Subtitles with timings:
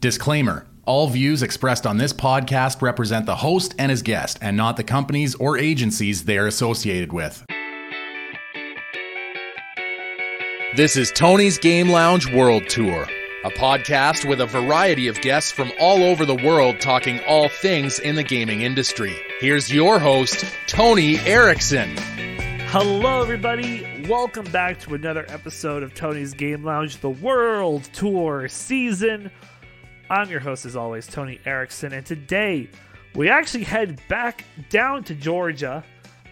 [0.00, 4.78] Disclaimer All views expressed on this podcast represent the host and his guest, and not
[4.78, 7.44] the companies or agencies they are associated with.
[10.74, 13.06] This is Tony's Game Lounge World Tour,
[13.44, 17.98] a podcast with a variety of guests from all over the world talking all things
[17.98, 19.14] in the gaming industry.
[19.38, 21.94] Here's your host, Tony Erickson.
[22.68, 24.06] Hello, everybody.
[24.08, 29.30] Welcome back to another episode of Tony's Game Lounge, the World Tour season.
[30.10, 32.68] I'm your host, as always, Tony Erickson, and today
[33.14, 35.84] we actually head back down to Georgia,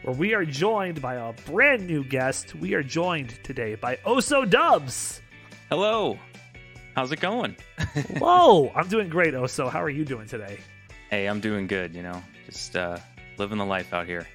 [0.02, 2.56] where we are joined by a brand new guest.
[2.56, 5.22] We are joined today by Oso Dubs.
[5.68, 6.18] Hello.
[6.96, 7.54] How's it going?
[8.18, 9.70] Whoa, I'm doing great, Oso.
[9.70, 10.58] How are you doing today?
[11.08, 12.98] Hey, I'm doing good, you know, just uh,
[13.36, 14.26] living the life out here.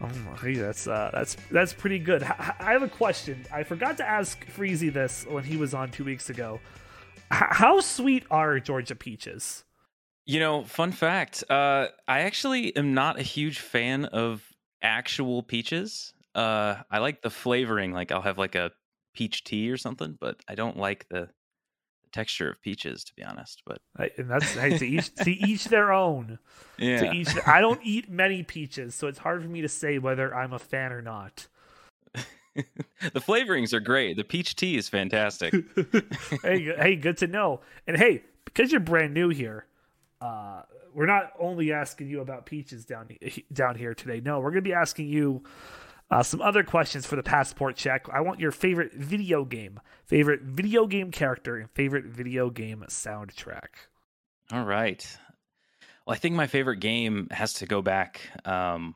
[0.00, 0.08] Oh,
[0.40, 2.22] hey, that's uh, that's that's pretty good.
[2.22, 3.44] I have a question.
[3.52, 6.58] I forgot to ask Freezy this when he was on two weeks ago.
[7.32, 9.64] H- how sweet are Georgia peaches?
[10.26, 14.42] You know, fun fact, uh, I actually am not a huge fan of
[14.82, 16.12] actual peaches.
[16.34, 18.70] Uh, I like the flavoring, like I'll have like a
[19.14, 21.20] peach tea or something, but I don't like the,
[22.02, 23.62] the texture of peaches, to be honest.
[23.64, 26.38] But I, and that's hey, to each to each their own.
[26.78, 29.98] yeah, To each, I don't eat many peaches, so it's hard for me to say
[29.98, 31.48] whether I'm a fan or not.
[33.12, 34.16] the flavorings are great.
[34.16, 35.54] The peach tea is fantastic.
[36.42, 37.60] hey, hey, good to know.
[37.86, 39.66] And hey, because you're brand new here,
[40.20, 40.62] uh,
[40.94, 43.08] we're not only asking you about peaches down
[43.52, 44.20] down here today.
[44.20, 45.42] No, we're gonna be asking you
[46.10, 48.06] uh, some other questions for the passport check.
[48.12, 53.68] I want your favorite video game, favorite video game character, and favorite video game soundtrack.
[54.50, 55.06] All right.
[56.06, 58.94] Well, I think my favorite game has to go back um,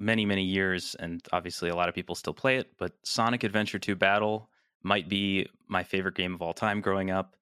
[0.00, 2.72] many, many years, and obviously a lot of people still play it.
[2.78, 4.48] But Sonic Adventure 2 Battle
[4.82, 7.36] might be my favorite game of all time growing up.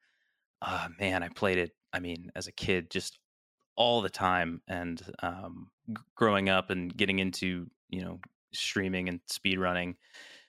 [0.61, 1.73] Uh, man, I played it.
[1.93, 3.19] I mean, as a kid, just
[3.77, 8.21] all the time, and um, g- growing up and getting into you know
[8.53, 9.97] streaming and speed running.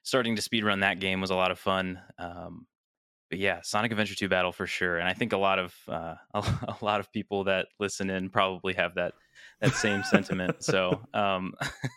[0.01, 2.01] Starting to speed run that game was a lot of fun.
[2.17, 2.65] Um,
[3.29, 4.97] but yeah, Sonic Adventure 2 Battle for sure.
[4.97, 6.39] And I think a lot of uh, a,
[6.81, 9.13] a lot of people that listen in probably have that
[9.61, 10.63] that same sentiment.
[10.63, 11.53] So um,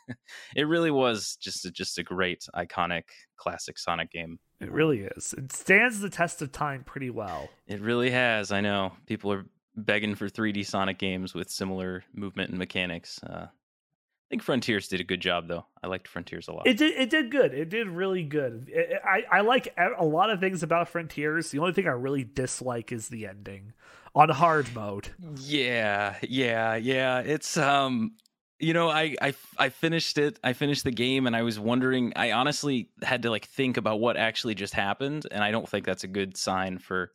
[0.56, 3.04] it really was just a, just a great, iconic,
[3.36, 4.38] classic Sonic game.
[4.60, 5.34] It really is.
[5.36, 7.48] It stands the test of time pretty well.
[7.66, 8.52] It really has.
[8.52, 9.44] I know people are
[9.76, 13.20] begging for 3D Sonic games with similar movement and mechanics.
[13.22, 15.66] Uh, I think Frontiers did a good job, though.
[15.82, 16.66] I liked Frontiers a lot.
[16.66, 16.96] It did.
[16.98, 17.52] It did good.
[17.52, 18.68] It did really good.
[18.72, 21.50] It- I I like a lot of things about Frontiers.
[21.50, 23.72] The only thing I really dislike is the ending
[24.14, 25.08] on hard mode.
[25.36, 27.20] Yeah, yeah, yeah.
[27.20, 28.12] It's um
[28.58, 30.38] you know, I I I finished it.
[30.44, 34.00] I finished the game and I was wondering I honestly had to like think about
[34.00, 37.10] what actually just happened and I don't think that's a good sign for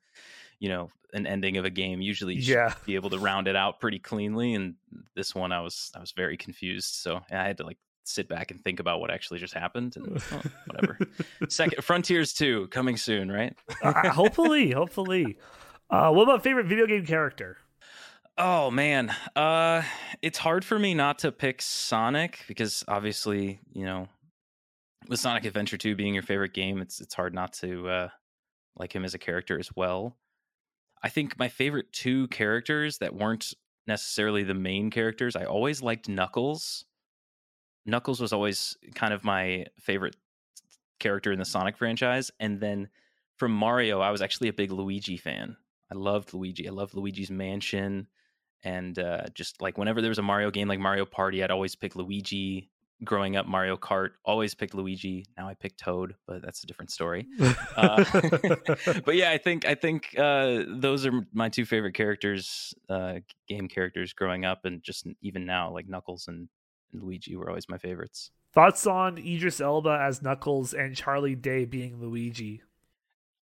[0.59, 2.01] you know, an ending of a game.
[2.01, 2.73] Usually you should Yeah.
[2.85, 4.73] be able to round it out pretty cleanly and
[5.15, 6.95] this one I was I was very confused.
[6.95, 10.21] So I had to like sit back and think about what actually just happened and
[10.31, 10.97] oh, whatever.
[11.49, 13.53] Second Frontiers 2 coming soon, right?
[13.83, 15.37] Uh, hopefully, hopefully.
[15.89, 17.57] Uh, what about favorite video game character?
[18.37, 19.81] Oh man, uh,
[20.21, 24.07] it's hard for me not to pick Sonic because obviously, you know,
[25.07, 28.09] with Sonic Adventure 2 being your favorite game, it's it's hard not to uh,
[28.75, 30.17] like him as a character as well.
[31.01, 33.53] I think my favorite two characters that weren't
[33.87, 36.85] necessarily the main characters, I always liked Knuckles.
[37.85, 40.17] Knuckles was always kind of my favorite
[40.99, 42.89] character in the Sonic franchise, and then
[43.37, 45.55] from Mario, I was actually a big Luigi fan.
[45.91, 46.67] I loved Luigi.
[46.67, 48.07] I loved Luigi's Mansion
[48.63, 51.75] and uh, just like whenever there was a Mario game like Mario Party, I'd always
[51.75, 52.69] pick Luigi.
[53.03, 55.23] Growing up, Mario Kart always picked Luigi.
[55.37, 57.27] Now I pick Toad, but that's a different story.
[57.75, 58.03] Uh,
[59.05, 63.67] but yeah, I think I think uh, those are my two favorite characters, uh, game
[63.67, 66.49] characters growing up, and just even now, like Knuckles and,
[66.91, 68.31] and Luigi were always my favorites.
[68.51, 72.63] Thoughts on Idris Elba as Knuckles and Charlie Day being Luigi?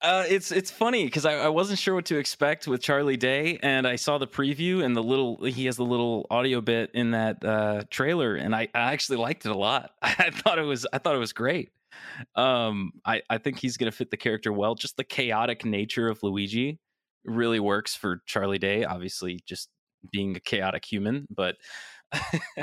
[0.02, 3.58] Uh, it's it's funny because I, I wasn't sure what to expect with Charlie Day,
[3.64, 7.12] and I saw the preview and the little he has the little audio bit in
[7.12, 9.92] that uh, trailer, and I, I actually liked it a lot.
[10.02, 11.72] I thought it was I thought it was great.
[12.36, 14.76] Um, I I think he's gonna fit the character well.
[14.76, 16.80] Just the chaotic nature of Luigi
[17.24, 18.84] really works for Charlie Day.
[18.84, 19.70] Obviously, just
[20.12, 21.56] being a chaotic human, but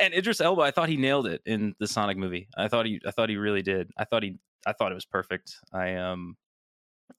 [0.00, 2.48] and Idris Elba, I thought he nailed it in the Sonic movie.
[2.56, 3.90] I thought he I thought he really did.
[3.96, 4.36] I thought he
[4.66, 5.54] I thought it was perfect.
[5.72, 6.36] I um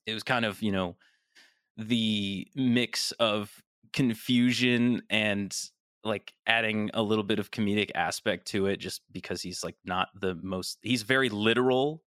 [0.05, 0.95] it was kind of you know
[1.77, 3.63] the mix of
[3.93, 5.55] confusion and
[6.03, 10.09] like adding a little bit of comedic aspect to it just because he's like not
[10.15, 12.01] the most he's very literal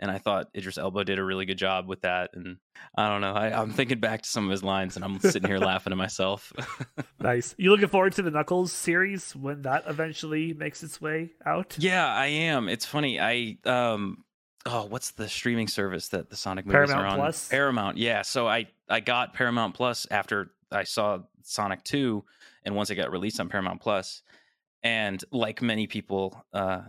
[0.00, 2.30] and I thought Idris Elba did a really good job with that.
[2.32, 2.58] And
[2.96, 5.48] I don't know, I, I'm thinking back to some of his lines, and I'm sitting
[5.48, 6.52] here laughing to myself.
[7.20, 7.54] nice.
[7.58, 11.76] You looking forward to the Knuckles series when that eventually makes its way out?
[11.78, 12.68] Yeah, I am.
[12.68, 13.20] It's funny.
[13.20, 14.24] I um
[14.66, 17.16] oh, what's the streaming service that the Sonic movies Paramount are on?
[17.16, 17.48] Plus?
[17.48, 17.96] Paramount.
[17.96, 18.22] Yeah.
[18.22, 22.22] So I I got Paramount Plus after I saw Sonic 2
[22.64, 24.22] and once it got released on Paramount Plus
[24.82, 26.82] and like many people uh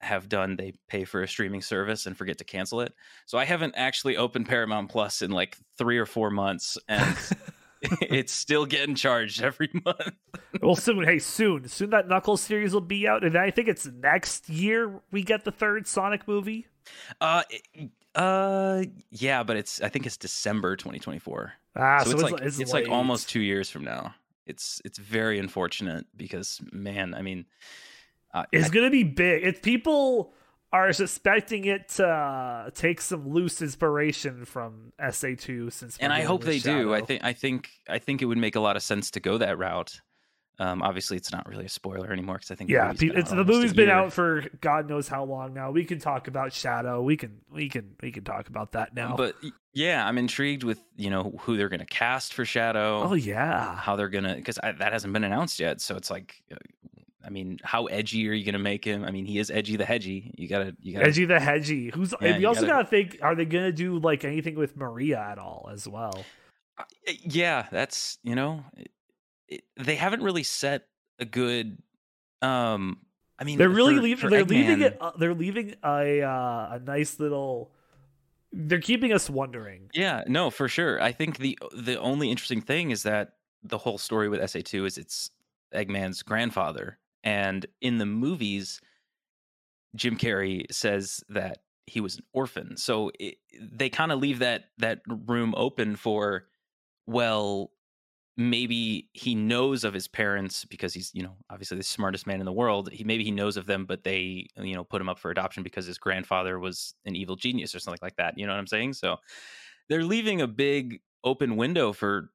[0.00, 2.92] have done they pay for a streaming service and forget to cancel it.
[3.26, 7.16] So I haven't actually opened Paramount Plus in like 3 or 4 months and
[7.82, 10.12] it's still getting charged every month.
[10.60, 11.04] well, soon.
[11.04, 11.68] Hey, soon.
[11.68, 15.44] Soon that Knuckles series will be out, and I think it's next year we get
[15.44, 16.66] the third Sonic movie.
[17.20, 17.42] Uh,
[18.14, 21.52] uh, yeah, but it's I think it's December 2024.
[21.76, 24.14] Ah, so, so, it's, it's, like it's, it's like almost two years from now.
[24.46, 27.46] It's it's very unfortunate because man, I mean,
[28.34, 29.44] uh, It's I- gonna be big.
[29.44, 30.34] If people
[30.72, 36.44] are suspecting it to uh, take some loose inspiration from SA2, since and I hope
[36.44, 36.94] they do.
[36.94, 39.38] I think I think I think it would make a lot of sense to go
[39.38, 40.00] that route.
[40.58, 43.18] Um, obviously, it's not really a spoiler anymore because I think the Yeah, movie's been
[43.18, 45.70] it's, the movie's been out for God knows how long now.
[45.70, 47.02] We can talk about Shadow.
[47.02, 49.16] We can we can we can talk about that now.
[49.16, 49.34] But
[49.72, 53.02] yeah, I'm intrigued with you know who they're going to cast for Shadow.
[53.02, 55.80] oh yeah, how they're gonna because that hasn't been announced yet.
[55.80, 56.56] So it's like, uh,
[57.24, 59.04] I mean, how edgy are you gonna make him?
[59.04, 60.34] I mean, he is edgy the hedgy.
[60.36, 61.06] You gotta, you gotta.
[61.06, 61.90] Edgy the Hedgy.
[61.94, 65.18] Who's Yeah, you also gotta- gotta think: Are they gonna do like anything with Maria
[65.20, 66.24] at all as well?
[66.78, 66.84] Uh,
[67.22, 68.90] Yeah, that's you know, it,
[69.48, 70.86] it, they haven't really set
[71.18, 71.78] a good.
[72.40, 72.98] Um,
[73.38, 74.16] I mean, They're really for- leaving.
[74.22, 74.96] for They're leaving it.
[75.00, 77.70] Uh, they're leaving a uh, a nice little.
[78.52, 79.88] They're keeping us wondering.
[79.94, 81.00] Yeah, no, for sure.
[81.00, 84.84] I think the the only interesting thing is that the whole story with SA two
[84.84, 85.30] is it's
[85.74, 88.80] Eggman's grandfather, and in the movies,
[89.94, 92.76] Jim Carrey says that he was an orphan.
[92.76, 96.46] So it, they kind of leave that that room open for,
[97.06, 97.70] well,
[98.36, 102.46] maybe he knows of his parents because he's you know obviously the smartest man in
[102.46, 102.90] the world.
[102.90, 105.62] He maybe he knows of them, but they you know put him up for adoption
[105.62, 108.38] because his grandfather was an evil genius or something like that.
[108.38, 108.94] You know what I'm saying?
[108.94, 109.16] So
[109.88, 112.30] they're leaving a big open window for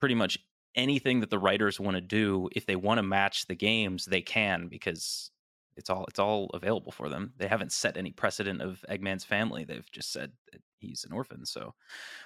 [0.00, 0.38] pretty much
[0.74, 4.20] anything that the writers want to do if they want to match the games they
[4.22, 5.30] can because
[5.76, 7.32] it's all it's all available for them.
[7.36, 9.64] They haven't set any precedent of eggman's family.
[9.64, 11.74] They've just said that he's an orphan so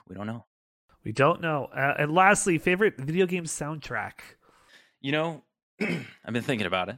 [0.08, 0.44] we don't know.
[1.04, 1.66] We don't know.
[1.74, 4.14] Uh, and lastly, favorite video game soundtrack.
[5.00, 5.44] you know
[5.80, 6.96] i've been thinking about it.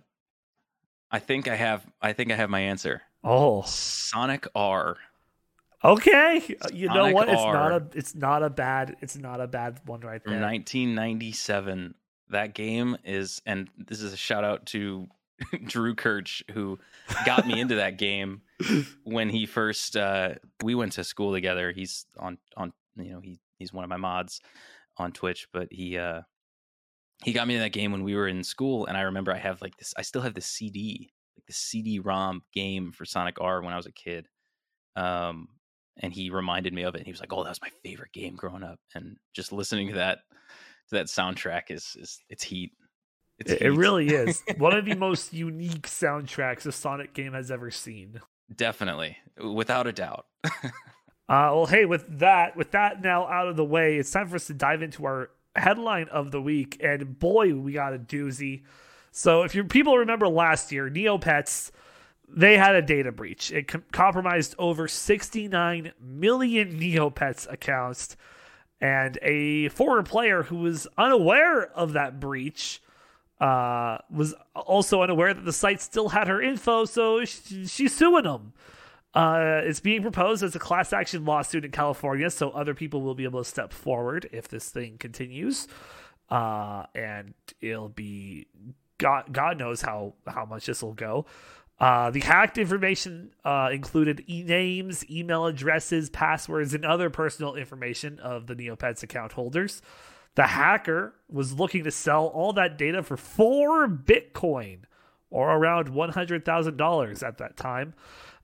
[1.10, 3.02] I think i have i think i have my answer.
[3.22, 4.96] Oh, sonic r
[5.84, 6.56] okay.
[6.60, 7.28] Uh, You know what?
[7.28, 7.72] It's not R.
[7.72, 7.86] a.
[7.94, 8.96] It's not a bad.
[9.00, 10.40] It's not a bad one right there.
[10.40, 11.94] 1997
[12.30, 15.08] that game is and this is a shout out to
[15.66, 16.78] drew kirch who
[17.26, 18.42] got me into that game
[19.04, 23.40] when he first uh we went to school together he's on on you know he
[23.58, 24.40] he's one of my mods
[24.96, 26.20] on twitch but he uh
[27.24, 29.38] he got me in that game when we were in school and i remember i
[29.38, 33.60] have like this i still have the cd like the cd-rom game for sonic r
[33.62, 34.28] when i was a kid
[34.96, 35.48] um
[36.00, 38.12] and he reminded me of it and he was like oh that was my favorite
[38.12, 40.18] game growing up and just listening to that
[40.90, 42.72] to that soundtrack is is it's heat.
[43.38, 44.42] It's It, it really is.
[44.58, 48.20] One of the most unique soundtracks a Sonic game has ever seen.
[48.54, 49.16] definitely.
[49.42, 50.26] Without a doubt.
[51.28, 54.34] Uh, well, hey, with that, with that now out of the way, it's time for
[54.34, 58.64] us to dive into our headline of the week, and boy, we got a doozy.
[59.12, 61.70] So, if you people remember last year, Neopets,
[62.34, 63.50] they had a data breach.
[63.52, 68.16] It com- compromised over 69 million Neopets accounts,
[68.80, 72.80] and a former player who was unaware of that breach
[73.40, 78.24] uh, was also unaware that the site still had her info, so sh- she's suing
[78.24, 78.52] them.
[79.12, 83.14] Uh, it's being proposed as a class action lawsuit in California, so other people will
[83.14, 85.66] be able to step forward if this thing continues.
[86.28, 88.46] Uh, and it'll be
[88.98, 89.32] God.
[89.32, 91.26] God knows how how much this will go.
[91.80, 98.18] Uh, the hacked information uh, included e- names, email addresses, passwords, and other personal information
[98.20, 99.80] of the Neopets account holders.
[100.34, 104.80] The hacker was looking to sell all that data for four Bitcoin,
[105.30, 107.94] or around one hundred thousand dollars at that time.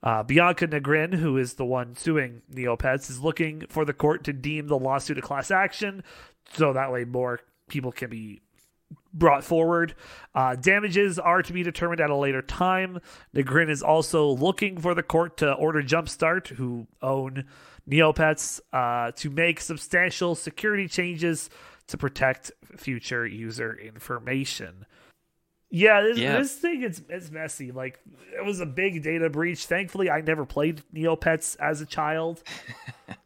[0.02, 4.32] Uh, Bianca Negrin, who is the one suing Neopets, is looking for the court to
[4.32, 6.02] deem the lawsuit a class action,
[6.54, 8.40] so that way more people can be
[9.18, 9.94] brought forward.
[10.34, 13.00] Uh, damages are to be determined at a later time.
[13.34, 17.44] Negrin is also looking for the court to order Jumpstart, who own
[17.88, 21.48] Neopets, uh, to make substantial security changes
[21.88, 24.86] to protect future user information.
[25.70, 26.38] Yeah, this, Yeah.
[26.38, 27.72] this thing is it's messy.
[27.72, 27.98] Like
[28.38, 29.66] it was a big data breach.
[29.66, 32.42] Thankfully, I never played Neopets as a child.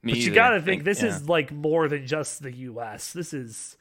[0.03, 0.35] But you either.
[0.35, 1.09] got to I think this yeah.
[1.11, 3.13] is like more than just the U.S.
[3.13, 3.77] This is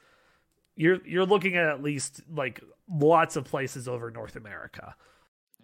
[0.80, 4.94] you're you're looking at at least like lots of places over North America.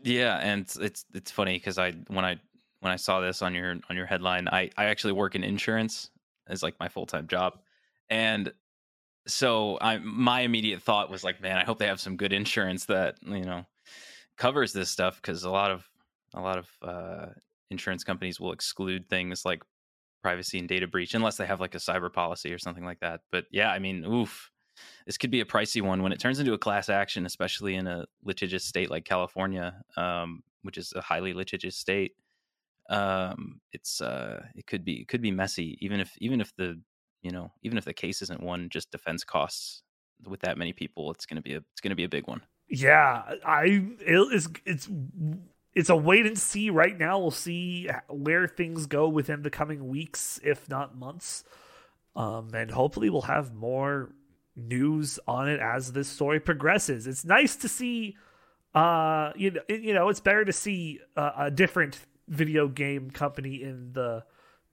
[0.02, 2.38] Yeah, and it's it's, funny because I when I
[2.80, 6.10] when I saw this on your on your headline, I I actually work in insurance
[6.46, 7.54] as like my full time job,
[8.10, 8.52] and
[9.26, 12.84] so I my immediate thought was like, man, I hope they have some good insurance
[12.84, 13.64] that you know
[14.36, 15.88] covers this stuff because a lot of
[16.34, 17.26] a lot of uh,
[17.70, 19.62] insurance companies will exclude things like
[20.22, 23.20] privacy and data breach unless they have like a cyber policy or something like that.
[23.32, 24.50] But yeah, I mean, oof,
[25.06, 27.86] this could be a pricey one when it turns into a class action, especially in
[27.86, 32.12] a litigious state like California, um, which is a highly litigious state.
[32.88, 36.80] Um, it's uh, it could be it could be messy, even if even if the
[37.22, 39.82] you know even if the case isn't one, just defense costs
[40.26, 42.42] with that many people, it's gonna be a it's gonna be a big one.
[42.68, 43.64] Yeah, I
[44.00, 44.88] it, it's it's
[45.76, 47.18] it's a wait and see right now.
[47.18, 51.44] We'll see where things go within the coming weeks, if not months.
[52.16, 54.10] Um, and hopefully we'll have more
[54.56, 57.06] news on it as this story progresses.
[57.06, 58.16] It's nice to see
[58.74, 61.98] uh you know you know it's better to see uh, a different
[62.28, 64.22] video game company in the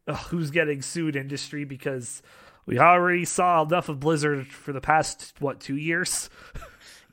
[0.08, 2.22] uh, who's getting sued industry because
[2.66, 6.30] we already saw enough of Blizzard for the past what 2 years.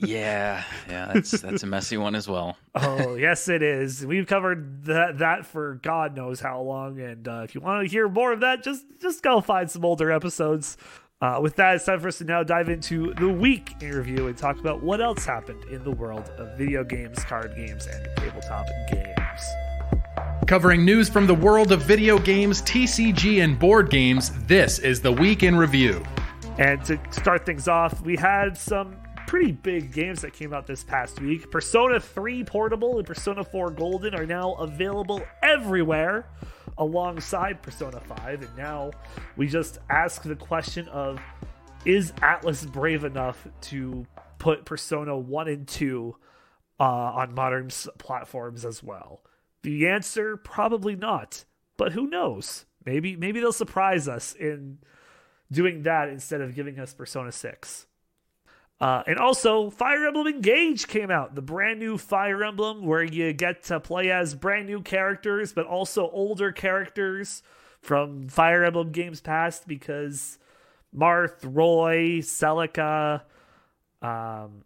[0.03, 2.57] Yeah, yeah, that's that's a messy one as well.
[2.75, 4.05] oh yes, it is.
[4.05, 7.91] We've covered that that for God knows how long, and uh, if you want to
[7.91, 10.77] hear more of that, just just go find some older episodes.
[11.23, 14.29] Uh, with that, it's time for us to now dive into the week in review
[14.29, 18.09] and talk about what else happened in the world of video games, card games, and
[18.17, 19.43] tabletop games.
[20.47, 25.13] Covering news from the world of video games, TCG, and board games, this is the
[25.13, 26.03] Week in Review.
[26.57, 28.97] And to start things off, we had some
[29.27, 31.51] pretty big games that came out this past week.
[31.51, 36.25] Persona 3 Portable and Persona 4 Golden are now available everywhere
[36.81, 38.43] alongside Persona 5.
[38.43, 38.91] And now
[39.37, 41.21] we just ask the question of
[41.85, 44.07] is Atlus brave enough to
[44.39, 46.17] put Persona 1 and 2
[46.79, 47.69] uh, on modern
[47.99, 49.23] platforms as well?
[49.63, 51.45] The answer probably not,
[51.77, 52.65] but who knows?
[52.85, 54.79] Maybe maybe they'll surprise us in
[55.53, 57.87] doing that instead of giving us Persona 6.
[58.81, 63.33] Uh, and also, Fire Emblem Engage came out, the brand new Fire Emblem where you
[63.35, 67.43] get to play as brand new characters, but also older characters
[67.83, 70.39] from Fire Emblem games past because
[70.97, 73.21] Marth, Roy, Celica,
[74.01, 74.65] um,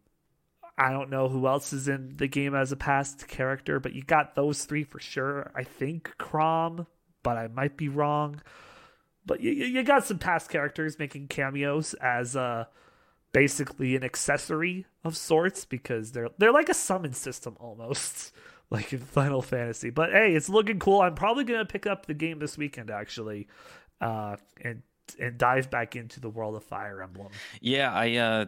[0.79, 4.03] I don't know who else is in the game as a past character, but you
[4.03, 5.51] got those three for sure.
[5.57, 6.87] I think Chrom,
[7.25, 8.41] but I might be wrong.
[9.27, 12.67] But you, you got some past characters making cameos as uh
[13.35, 18.33] basically an accessory of sorts because they're they're like a summon system almost
[18.71, 19.91] like in Final Fantasy.
[19.91, 21.03] But hey, it's looking cool.
[21.03, 23.49] I'm probably gonna pick up the game this weekend actually,
[24.01, 24.83] uh, and
[25.21, 27.29] and dive back into the world of Fire Emblem.
[27.61, 28.47] Yeah, I uh,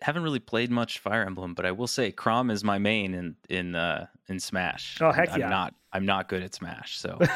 [0.00, 3.36] haven't really played much Fire Emblem, but I will say Chrom is my main in
[3.50, 4.98] in uh, in Smash.
[5.00, 5.48] Oh, heck I'm yeah.
[5.48, 7.26] not I'm not good at Smash, so I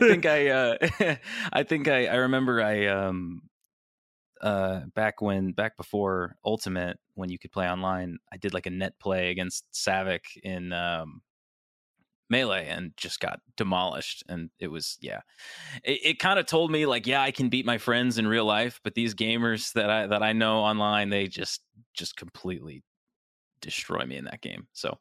[0.00, 0.76] think I uh,
[1.52, 3.42] I think I, I remember I um
[4.40, 8.70] uh back when back before Ultimate when you could play online, I did like a
[8.70, 11.22] net play against Savik in um
[12.28, 15.20] melee and just got demolished and it was yeah
[15.84, 18.44] it, it kind of told me like yeah i can beat my friends in real
[18.44, 21.62] life but these gamers that i that i know online they just
[21.94, 22.82] just completely
[23.60, 24.98] destroy me in that game so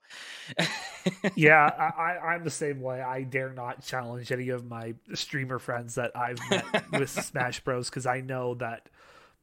[1.36, 3.02] yeah, I, I, I'm the same way.
[3.02, 7.90] I dare not challenge any of my streamer friends that I've met with Smash Bros.
[7.90, 8.90] because I know that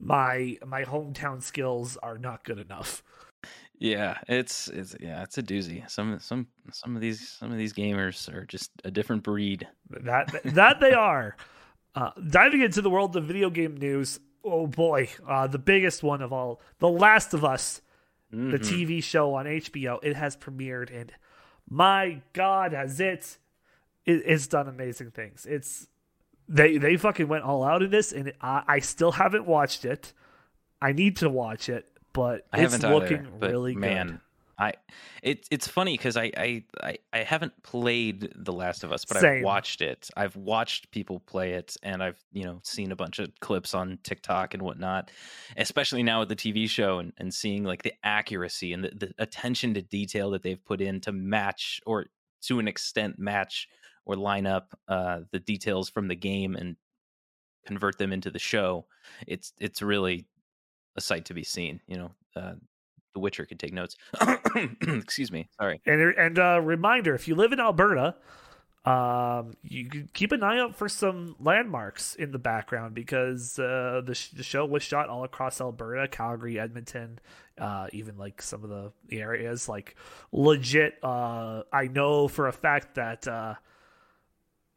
[0.03, 3.03] my my hometown skills are not good enough.
[3.79, 7.73] yeah it's it's yeah it's a doozy some some some of these some of these
[7.73, 11.37] gamers are just a different breed That that they are.
[11.95, 14.19] Uh, diving into the world of video game news.
[14.43, 17.83] Oh boy, uh, the biggest one of all, The Last of Us,
[18.31, 18.61] the Mhm.
[18.61, 20.01] TV show on HBO.
[20.03, 21.13] It has premiered, and
[21.69, 23.37] my God, has it?
[24.07, 25.45] it it's done amazing things.
[25.45, 25.87] It's
[26.53, 30.13] they they fucking went all out in this, and I, I still haven't watched it.
[30.81, 34.21] I need to watch it, but I it's either, looking but really man, good.
[34.59, 34.73] I
[35.23, 39.17] it it's funny because I, I I I haven't played The Last of Us, but
[39.17, 39.39] Same.
[39.39, 40.11] I've watched it.
[40.15, 43.99] I've watched people play it, and I've you know seen a bunch of clips on
[44.03, 45.11] TikTok and whatnot.
[45.57, 49.15] Especially now with the TV show and, and seeing like the accuracy and the, the
[49.19, 52.07] attention to detail that they've put in to match or
[52.43, 53.69] to an extent match
[54.05, 56.77] or line up uh, the details from the game and
[57.67, 58.87] convert them into the show.
[59.27, 60.27] It's it's really
[60.97, 61.81] a sight to be seen.
[61.87, 62.55] You know, uh,
[63.15, 63.97] the Witcher could take notes.
[64.83, 65.49] Excuse me.
[65.61, 65.81] Sorry.
[65.87, 68.17] And and uh, reminder: if you live in Alberta,
[68.85, 74.03] um, you can keep an eye out for some landmarks in the background because uh,
[74.05, 77.21] the sh- the show was shot all across Alberta, Calgary, Edmonton,
[77.59, 79.95] uh, even like some of the, areas like
[80.33, 80.99] legit.
[81.03, 83.29] Uh, I know for a fact that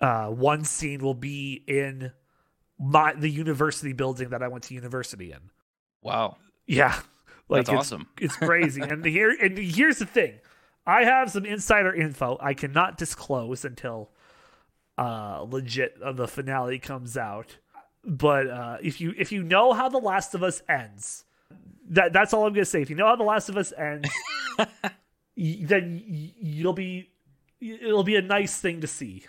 [0.01, 2.11] uh, one scene will be in
[2.79, 5.39] my the university building that I went to university in.
[6.01, 6.37] Wow.
[6.67, 6.99] Yeah,
[7.47, 8.07] like That's it's, awesome.
[8.19, 8.81] It's crazy.
[8.81, 10.39] and here and here's the thing.
[10.85, 14.11] I have some insider info I cannot disclose until
[14.97, 17.57] uh legit uh, the finale comes out.
[18.03, 21.23] But uh if you if you know how The Last of Us ends,
[21.89, 22.81] that that's all I'm going to say.
[22.81, 24.09] If you know how The Last of Us ends,
[24.57, 24.67] y-
[25.61, 27.09] then y- you'll be
[27.61, 29.23] it'll be a nice thing to see.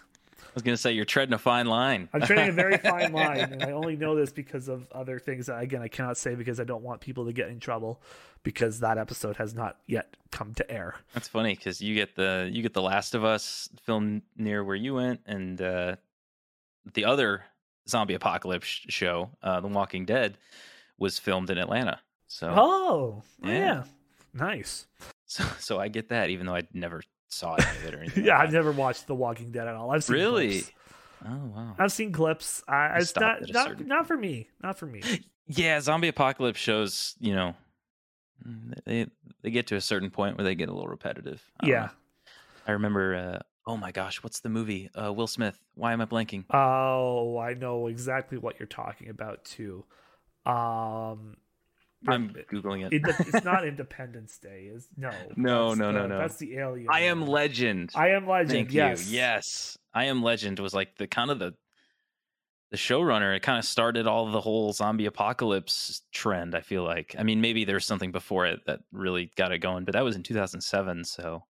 [0.56, 2.08] I was gonna say you're treading a fine line.
[2.14, 5.46] I'm treading a very fine line, and I only know this because of other things
[5.46, 8.00] that again I cannot say because I don't want people to get in trouble
[8.42, 10.94] because that episode has not yet come to air.
[11.12, 14.76] That's funny because you get the you get the Last of Us film near where
[14.76, 15.96] you went, and uh,
[16.94, 17.44] the other
[17.86, 20.38] zombie apocalypse show, uh, The Walking Dead,
[20.96, 22.00] was filmed in Atlanta.
[22.28, 23.82] So, Oh, yeah, Yeah.
[24.32, 24.86] nice.
[25.26, 28.24] so, so I get that, even though I'd never saw any of it or anything.
[28.26, 29.90] yeah, like I've never watched The Walking Dead at all.
[29.90, 30.60] I've seen Really?
[30.60, 30.72] clips.
[31.26, 31.74] Oh wow.
[31.78, 32.62] I've seen clips.
[32.68, 34.48] I, it's not not certain not for me.
[34.62, 35.02] Not for me.
[35.48, 37.54] Yeah, zombie apocalypse shows, you know,
[38.84, 39.06] they
[39.42, 41.42] they get to a certain point where they get a little repetitive.
[41.60, 41.80] I yeah.
[41.80, 41.90] know.
[42.68, 43.14] I remember.
[43.14, 44.90] Uh, oh my gosh, what's the movie?
[44.94, 45.58] Uh, Will Smith.
[45.74, 46.44] Why am I blanking?
[46.50, 49.84] Oh, I know exactly what you're talking about too.
[50.44, 51.36] Um,
[52.06, 52.92] I'm googling it.
[52.92, 54.70] it, it's not Independence Day.
[54.72, 56.18] Is no, No, no, no, the- no.
[56.18, 56.88] That's the alien.
[56.90, 57.26] I am.
[57.26, 57.90] Legend.
[57.94, 58.50] I am Legend.
[58.50, 59.08] Thank yes.
[59.08, 59.16] you.
[59.18, 61.54] Yes, I am Legend was like the kind of the
[62.70, 63.34] the showrunner.
[63.36, 66.54] It kind of started all the whole zombie apocalypse trend.
[66.54, 67.14] I feel like.
[67.18, 70.16] I mean, maybe there's something before it that really got it going, but that was
[70.16, 71.04] in 2007.
[71.04, 71.44] So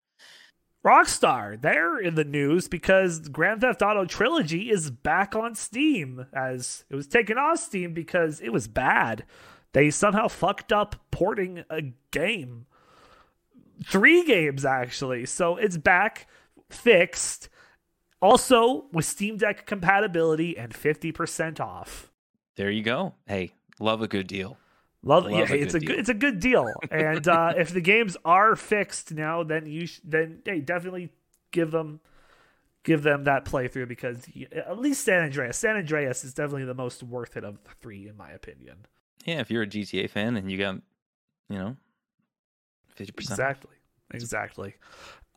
[0.84, 6.84] Rockstar, they're in the news because Grand Theft Auto Trilogy is back on Steam as
[6.90, 9.24] it was taken off Steam because it was bad.
[9.74, 12.64] They somehow fucked up porting a game.
[13.84, 15.26] Three games actually.
[15.26, 16.26] So it's back
[16.70, 17.50] fixed.
[18.22, 22.10] Also with Steam Deck compatibility and 50% off.
[22.56, 23.14] there you go.
[23.26, 24.56] Hey, love a good deal.
[25.02, 25.98] Love, Love yeah, a it's a good good, deal.
[26.00, 26.72] it's a good deal.
[26.90, 31.10] And uh, if the games are fixed now, then you sh- then hey, definitely
[31.50, 32.00] give them
[32.84, 37.02] give them that playthrough because at least San Andreas, San Andreas is definitely the most
[37.02, 38.86] worth it of the three in my opinion.
[39.24, 40.76] Yeah, if you're a GTA fan and you got,
[41.48, 41.76] you know,
[42.94, 43.38] fifty percent.
[43.38, 43.76] Exactly,
[44.12, 44.74] exactly.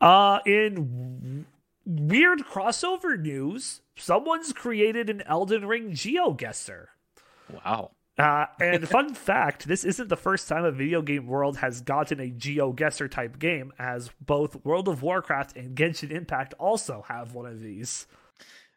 [0.00, 1.46] Uh, in
[1.84, 6.86] weird crossover news, someone's created an Elden Ring GeoGuessr.
[7.52, 7.92] Wow.
[8.18, 12.20] Uh, and fun fact, this isn't the first time a video game world has gotten
[12.20, 17.46] a GeoGuessr type game, as both World of Warcraft and Genshin Impact also have one
[17.46, 18.06] of these.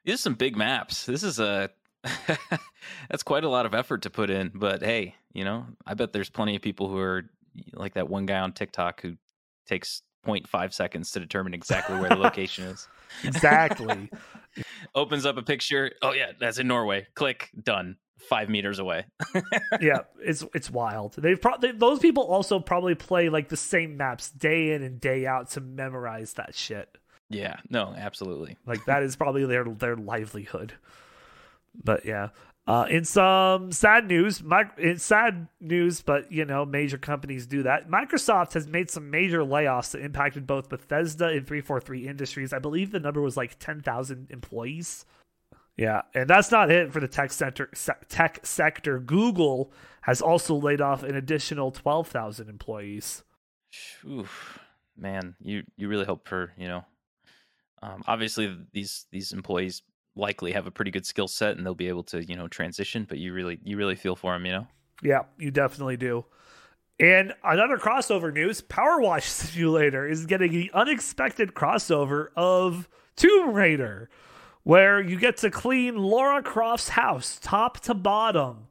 [0.05, 1.05] These are some big maps.
[1.05, 1.69] This is a
[3.09, 4.51] that's quite a lot of effort to put in.
[4.53, 7.29] But hey, you know, I bet there's plenty of people who are
[7.73, 9.17] like that one guy on TikTok who
[9.67, 12.87] takes 0.5 seconds to determine exactly where the location is.
[13.25, 14.09] Exactly.
[14.95, 15.91] Opens up a picture.
[16.01, 17.07] Oh yeah, that's in Norway.
[17.13, 17.97] Click done.
[18.29, 19.03] Five meters away.
[19.81, 21.15] yeah, it's it's wild.
[21.17, 25.01] They've pro- they, those people also probably play like the same maps day in and
[25.01, 26.97] day out to memorize that shit.
[27.29, 28.57] Yeah, no, absolutely.
[28.65, 30.71] Like that is probably their their livelihood.
[31.75, 32.29] But yeah.
[32.67, 37.63] Uh, in some sad news, mi- in sad news, but you know, major companies do
[37.63, 37.89] that.
[37.89, 42.53] Microsoft has made some major layoffs that impacted both Bethesda and 343 Industries.
[42.53, 45.05] I believe the number was like 10,000 employees.
[45.75, 47.69] Yeah, and that's not it for the tech sector.
[47.73, 48.99] Se- tech sector.
[48.99, 53.23] Google has also laid off an additional 12,000 employees.
[54.07, 54.59] Oof,
[54.95, 56.85] man, you you really hope for you know.
[57.81, 59.81] Um, obviously, these these employees
[60.15, 63.05] likely have a pretty good skill set and they'll be able to you know transition.
[63.07, 64.67] But you really you really feel for them, you know.
[65.03, 66.25] Yeah, you definitely do.
[66.99, 74.09] And another crossover news Power Wash Simulator is getting the unexpected crossover of Tomb Raider,
[74.63, 78.67] where you get to clean Laura Croft's house top to bottom.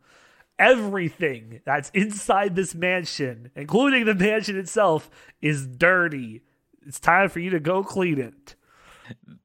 [0.61, 6.43] Everything that's inside this mansion, including the mansion itself, is dirty.
[6.87, 8.55] It's time for you to go clean it.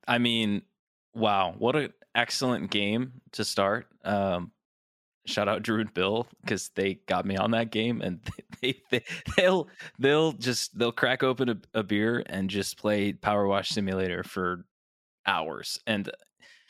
[0.08, 0.62] I mean,
[1.16, 3.88] wow, what an excellent game to start.
[4.04, 4.52] Um,
[5.26, 8.20] shout out Drew and Bill because they got me on that game, and
[8.62, 9.04] they, they
[9.38, 9.68] they'll
[10.00, 14.66] they'll just they'll crack open a, a beer and just play Power Wash Simulator for
[15.26, 15.80] hours.
[15.88, 16.10] And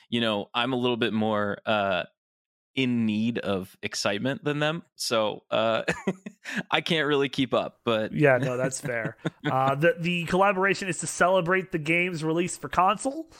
[0.10, 2.04] you know, I'm a little bit more uh
[2.76, 4.84] in need of excitement than them.
[4.96, 5.84] So uh,
[6.72, 7.80] I can't really keep up.
[7.86, 9.18] But yeah, no, that's fair.
[9.50, 13.32] uh, the the collaboration is to celebrate the game's release for console,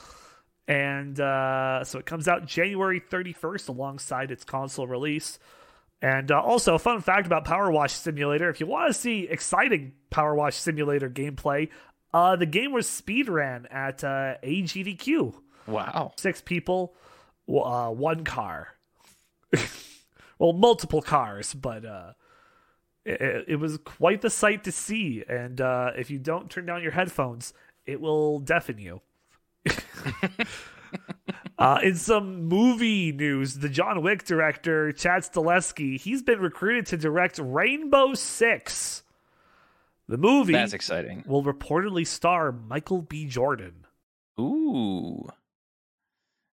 [0.68, 5.38] and uh, so it comes out January 31st alongside its console release.
[6.02, 9.28] And uh, also, a fun fact about Power Wash Simulator: if you want to see
[9.28, 11.70] exciting Power Wash Simulator gameplay,
[12.12, 15.34] uh, the game was speedran at uh, AGDQ.
[15.66, 16.94] Wow, six people,
[17.48, 18.74] uh, one car.
[20.38, 22.12] well, multiple cars, but uh,
[23.04, 25.24] it, it, was quite the sight to see.
[25.28, 27.54] And uh, if you don't turn down your headphones,
[27.86, 29.00] it will deafen you.
[31.58, 36.96] uh, in some movie news, the John Wick director Chad Stahelski he's been recruited to
[36.96, 39.02] direct Rainbow Six.
[40.08, 41.24] The movie that's exciting.
[41.26, 43.26] Will reportedly star Michael B.
[43.26, 43.86] Jordan.
[44.38, 45.28] Ooh,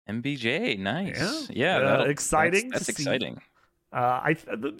[0.09, 1.49] MBJ, nice.
[1.49, 2.69] Yeah, yeah uh, exciting.
[2.69, 3.41] That's, that's exciting.
[3.91, 4.71] Uh, I the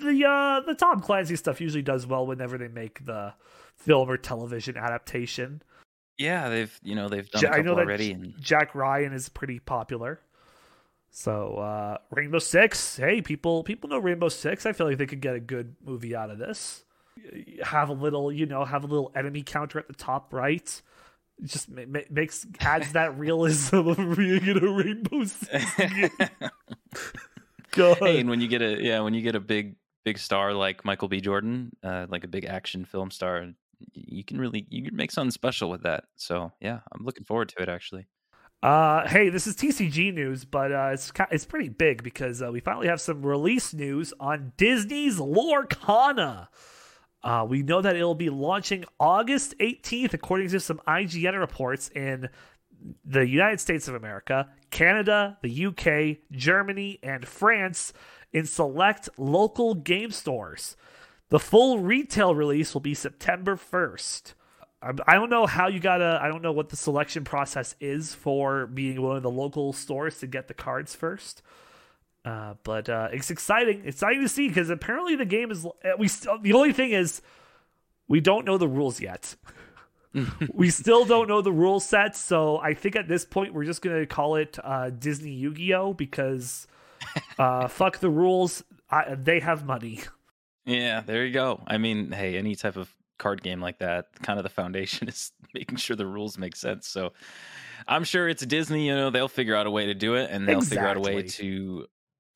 [0.00, 3.34] the, uh, the Tom Clancy stuff usually does well whenever they make the
[3.74, 5.62] film or television adaptation.
[6.20, 7.42] Yeah, they've you know they've done.
[7.42, 8.12] Ja- I know that already.
[8.12, 8.34] And...
[8.38, 10.20] Jack Ryan is pretty popular.
[11.10, 14.66] So uh, Rainbow Six, hey people, people know Rainbow Six.
[14.66, 16.84] I feel like they could get a good movie out of this.
[17.64, 20.82] Have a little, you know, have a little enemy counter at the top right
[21.42, 25.64] just makes adds that realism of being in a rainbow six.
[27.70, 27.98] God.
[27.98, 30.84] Hey, and when you get a yeah, when you get a big big star like
[30.84, 31.22] Michael B.
[31.22, 33.38] Jordan, uh, like a big action film star,
[33.92, 36.04] you can really you can make something special with that.
[36.16, 38.06] So yeah, I'm looking forward to it actually.
[38.62, 42.60] Uh, hey, this is TCG news, but uh, it's it's pretty big because uh, we
[42.60, 46.48] finally have some release news on Disney's Lorcana.
[47.22, 52.28] Uh, we know that it'll be launching August 18th, according to some IGN reports in
[53.04, 57.92] the United States of America, Canada, the UK, Germany, and France
[58.32, 60.76] in select local game stores.
[61.30, 64.34] The full retail release will be September 1st.
[64.82, 68.66] I don't know how you gotta, I don't know what the selection process is for
[68.66, 71.42] being one of the local stores to get the cards first.
[72.24, 73.82] Uh, but uh, it's exciting.
[73.84, 75.64] It's exciting to see because apparently the game is.
[75.64, 77.22] Uh, we still, the only thing is
[78.08, 79.36] we don't know the rules yet.
[80.52, 83.80] we still don't know the rule set, so I think at this point we're just
[83.80, 86.66] gonna call it uh, Disney Yu-Gi-Oh because
[87.38, 88.64] uh, fuck the rules.
[88.90, 90.00] I, they have money.
[90.70, 91.60] Yeah, there you go.
[91.66, 95.32] I mean, hey, any type of card game like that, kind of the foundation is
[95.52, 96.86] making sure the rules make sense.
[96.86, 97.12] So
[97.88, 98.86] I'm sure it's Disney.
[98.86, 100.76] You know, they'll figure out a way to do it, and they'll exactly.
[100.76, 101.86] figure out a way to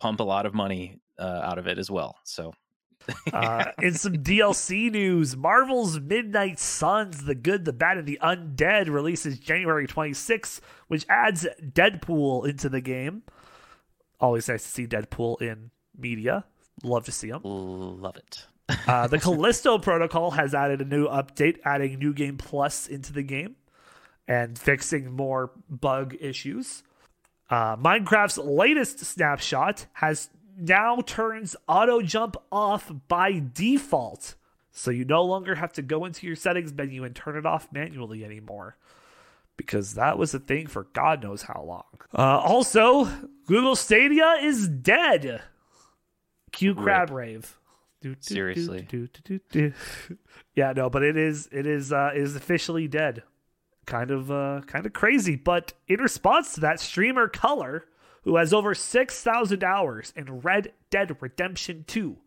[0.01, 2.16] pump a lot of money uh, out of it as well.
[2.25, 2.53] So.
[3.33, 8.88] uh, in some DLC news, Marvel's Midnight Suns, The Good, the Bad, and the Undead
[8.88, 13.23] releases January 26th, which adds Deadpool into the game.
[14.18, 16.47] Always nice to see Deadpool in media.
[16.82, 17.42] Love to see them.
[17.44, 18.46] Love it.
[18.87, 23.22] uh, the Callisto Protocol has added a new update, adding New Game Plus into the
[23.22, 23.56] game
[24.26, 26.82] and fixing more bug issues.
[27.50, 34.34] Uh, Minecraft's latest snapshot has now turns auto jump off by default.
[34.72, 37.68] So you no longer have to go into your settings menu and turn it off
[37.70, 38.76] manually anymore.
[39.56, 41.84] Because that was a thing for God knows how long.
[42.12, 43.04] Uh, also,
[43.46, 45.42] Google Stadia is dead.
[46.55, 47.59] Cue Crab Rave.
[48.21, 48.87] Seriously.
[50.55, 53.23] yeah, no, but it is it is uh is officially dead
[53.85, 55.37] kind of uh, kind of crazy.
[55.37, 57.85] But in response to that, streamer Color,
[58.23, 62.19] who has over six thousand hours in Red Dead Redemption Two,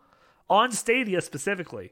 [0.49, 1.91] on Stadia specifically,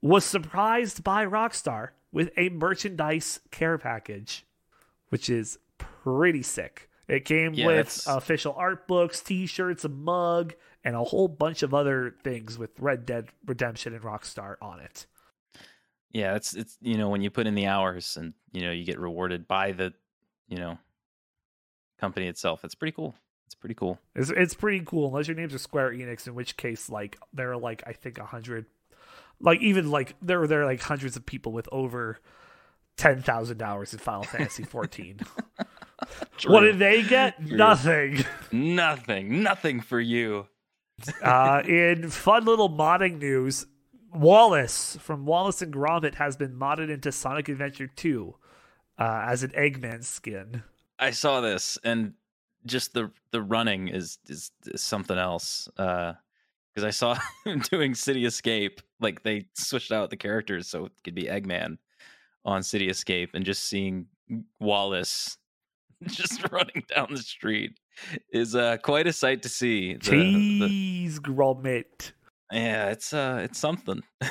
[0.00, 4.46] was surprised by Rockstar with a merchandise care package,
[5.08, 6.88] which is pretty sick.
[7.08, 10.54] It came yeah, with official art books, T-shirts, a mug,
[10.86, 15.06] and a whole bunch of other things with Red Dead Redemption and Rockstar on it
[16.12, 18.84] yeah it's it's you know when you put in the hours and you know you
[18.84, 19.92] get rewarded by the
[20.48, 20.78] you know
[22.00, 23.14] company itself it's pretty cool
[23.46, 26.56] it's pretty cool it's, it's pretty cool unless your name's a square enix in which
[26.56, 28.64] case like there are like i think a hundred
[29.40, 32.18] like even like there are there are like hundreds of people with over
[32.96, 35.20] 10,000 hours in Final Fantasy 14.
[36.46, 37.36] what did they get?
[37.46, 37.54] True.
[37.54, 38.24] Nothing.
[38.50, 39.42] Nothing.
[39.42, 40.46] Nothing for you.
[41.22, 43.66] Uh, in fun little modding news,
[44.12, 48.34] Wallace from Wallace and Gromit has been modded into Sonic Adventure 2
[48.98, 50.62] uh, as an Eggman skin.
[50.98, 52.14] I saw this and
[52.64, 55.68] just the the running is is, is something else.
[55.76, 56.14] Uh
[56.76, 60.92] because I saw him doing City Escape, like they switched out the characters so it
[61.04, 61.78] could be Eggman
[62.44, 64.06] on City Escape, and just seeing
[64.60, 65.38] Wallace
[66.06, 67.78] just running down the street
[68.32, 69.94] is uh, quite a sight to see.
[69.94, 71.20] The, Jeez, the...
[71.20, 72.12] Gromit.
[72.52, 74.02] Yeah, it's uh, it's something.
[74.20, 74.28] uh,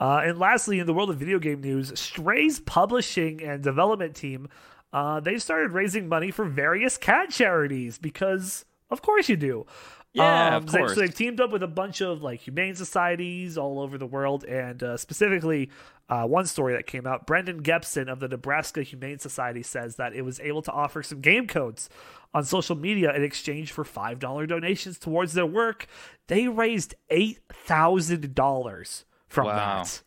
[0.00, 4.48] and lastly, in the world of video game news, Stray's publishing and development team,
[4.92, 9.66] uh, they started raising money for various cat charities because, of course, you do.
[10.14, 10.94] Yeah, um, of course.
[10.94, 14.44] So they've teamed up with a bunch of like humane societies all over the world,
[14.44, 15.70] and uh, specifically,
[16.08, 20.14] uh, one story that came out: Brendan Gepson of the Nebraska Humane Society says that
[20.14, 21.88] it was able to offer some game codes
[22.32, 25.86] on social media in exchange for five dollar donations towards their work.
[26.28, 29.82] They raised eight thousand dollars from wow.
[29.82, 30.02] that.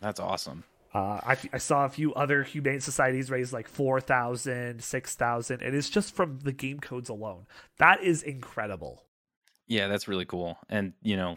[0.00, 0.64] That's awesome.
[0.94, 5.90] Uh, I, I, saw a few other humane societies raise like 4,000, 6,000, and it's
[5.90, 7.46] just from the game codes alone.
[7.76, 9.04] That is incredible.
[9.66, 10.56] Yeah, that's really cool.
[10.70, 11.36] And you know,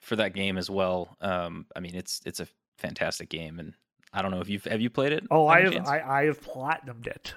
[0.00, 2.48] for that game as well, um, I mean, it's it's a
[2.82, 3.74] fantastic game, and
[4.12, 5.24] I don't know if you've have you played it.
[5.30, 7.34] Oh, I have I, I have platinumed it.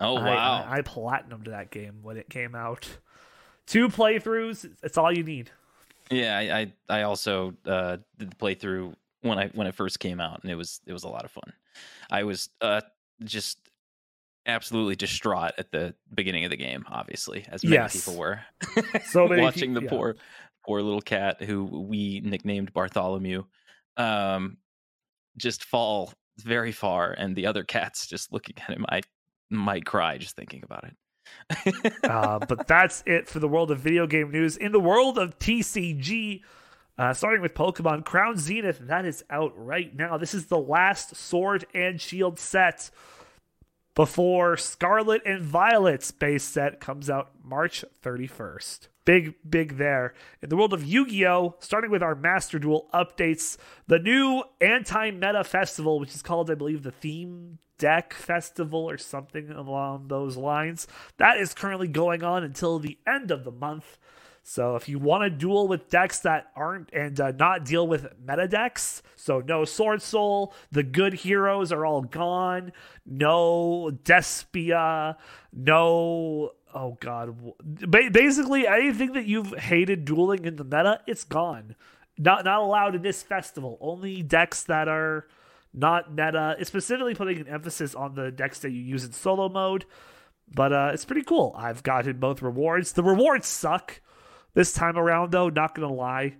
[0.00, 2.88] Oh wow, I, I, I platinumed that game when it came out.
[3.66, 5.50] Two playthroughs, it's all you need.
[6.10, 10.20] Yeah, I I, I also uh, did the playthrough when I when it first came
[10.20, 11.52] out, and it was it was a lot of fun.
[12.10, 12.80] I was uh,
[13.24, 13.58] just
[14.46, 17.94] absolutely distraught at the beginning of the game, obviously, as many yes.
[17.94, 18.40] people were.
[19.04, 19.90] so many watching the yeah.
[19.90, 20.16] poor
[20.66, 23.42] poor little cat who we nicknamed Bartholomew
[23.96, 24.58] um
[25.38, 29.02] just fall very far and the other cats just looking at him I
[29.50, 31.94] might cry just thinking about it.
[32.04, 34.56] uh, but that's it for the world of video game news.
[34.56, 36.42] In the world of TCG,
[36.96, 40.18] uh, starting with Pokemon Crown Zenith, that is out right now.
[40.18, 42.90] This is the last Sword and Shield set
[43.94, 48.88] before Scarlet and Violet's base set comes out March 31st.
[49.08, 50.12] Big, big there.
[50.42, 54.42] In the world of Yu Gi Oh!, starting with our Master Duel updates, the new
[54.60, 60.08] anti meta festival, which is called, I believe, the Theme Deck Festival or something along
[60.08, 63.96] those lines, that is currently going on until the end of the month.
[64.42, 68.12] So if you want to duel with decks that aren't and uh, not deal with
[68.22, 72.72] meta decks, so no Sword Soul, the good heroes are all gone.
[73.06, 75.16] No Despia,
[75.50, 77.36] no oh god,
[77.88, 81.76] basically anything that you've hated dueling in the meta, it's gone.
[82.18, 83.78] Not not allowed in this festival.
[83.80, 85.26] Only decks that are
[85.72, 86.56] not meta.
[86.58, 89.84] It's specifically putting an emphasis on the decks that you use in solo mode.
[90.52, 91.54] But uh, it's pretty cool.
[91.56, 92.92] I've gotten both rewards.
[92.92, 94.00] The rewards suck
[94.54, 96.34] this time around, though, not gonna lie,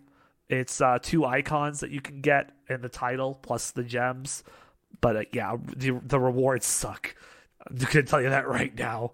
[0.49, 4.43] it's uh, two icons that you can get in the title plus the gems.
[5.01, 7.15] But uh, yeah, the, the rewards suck.
[7.69, 9.13] I'm gonna tell you that right now.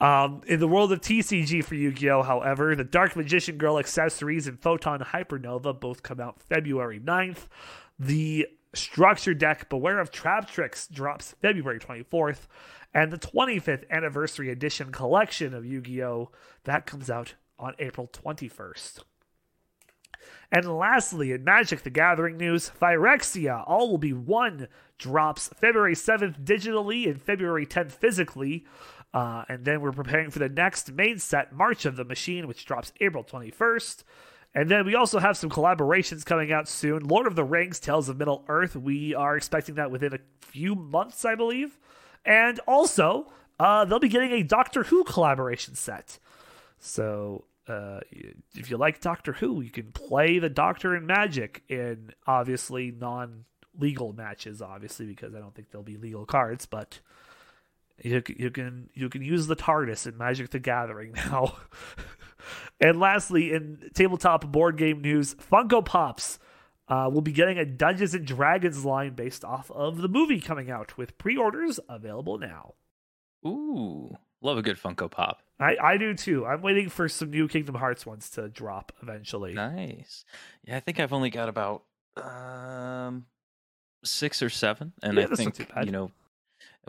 [0.00, 3.78] Um, in the world of TCG for Yu Gi Oh!, however, the Dark Magician Girl
[3.78, 7.48] accessories and Photon Hypernova both come out February 9th.
[7.98, 12.46] The structure deck Beware of Trap Tricks drops February 24th.
[12.94, 16.30] And the 25th anniversary edition collection of Yu Gi Oh!
[16.64, 19.00] that comes out on April 21st.
[20.50, 26.42] And lastly, in Magic the Gathering news, Phyrexia All Will Be One drops February 7th
[26.42, 28.64] digitally and February 10th physically.
[29.14, 32.66] Uh, and then we're preparing for the next main set, March of the Machine, which
[32.66, 34.04] drops April 21st.
[34.54, 37.06] And then we also have some collaborations coming out soon.
[37.06, 38.76] Lord of the Rings, Tales of Middle Earth.
[38.76, 41.78] We are expecting that within a few months, I believe.
[42.24, 46.18] And also, uh, they'll be getting a Doctor Who collaboration set.
[46.78, 48.00] So uh,
[48.54, 53.44] if you like Doctor Who, you can play the Doctor in Magic in obviously non
[53.78, 57.00] legal matches, obviously because I don't think there'll be legal cards, but
[58.02, 61.56] you you can you can use the TARDIS in Magic the Gathering now.
[62.80, 66.38] and lastly, in tabletop board game news, Funko Pops.
[66.90, 70.70] Uh, will be getting a Dungeons and Dragons line based off of the movie coming
[70.70, 72.76] out with pre-orders available now.
[73.46, 75.42] Ooh, love a good Funko Pop.
[75.60, 76.46] I, I do too.
[76.46, 79.52] I'm waiting for some new Kingdom Hearts ones to drop eventually.
[79.52, 80.24] Nice.
[80.64, 81.82] Yeah, I think I've only got about
[82.16, 83.26] um
[84.04, 86.10] six or seven, and yeah, I think you know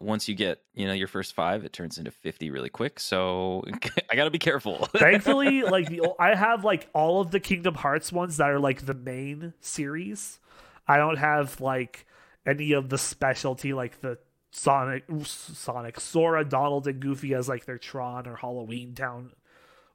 [0.02, 3.00] once you get you know your first five, it turns into fifty really quick.
[3.00, 3.64] So
[4.12, 4.88] I got to be careful.
[4.98, 8.86] Thankfully, like the I have like all of the Kingdom Hearts ones that are like
[8.86, 10.40] the main series.
[10.88, 12.06] I don't have like
[12.46, 14.18] any of the specialty like the
[14.52, 19.32] Sonic, Sonic, Sora, Donald, and Goofy as like their Tron or Halloween Town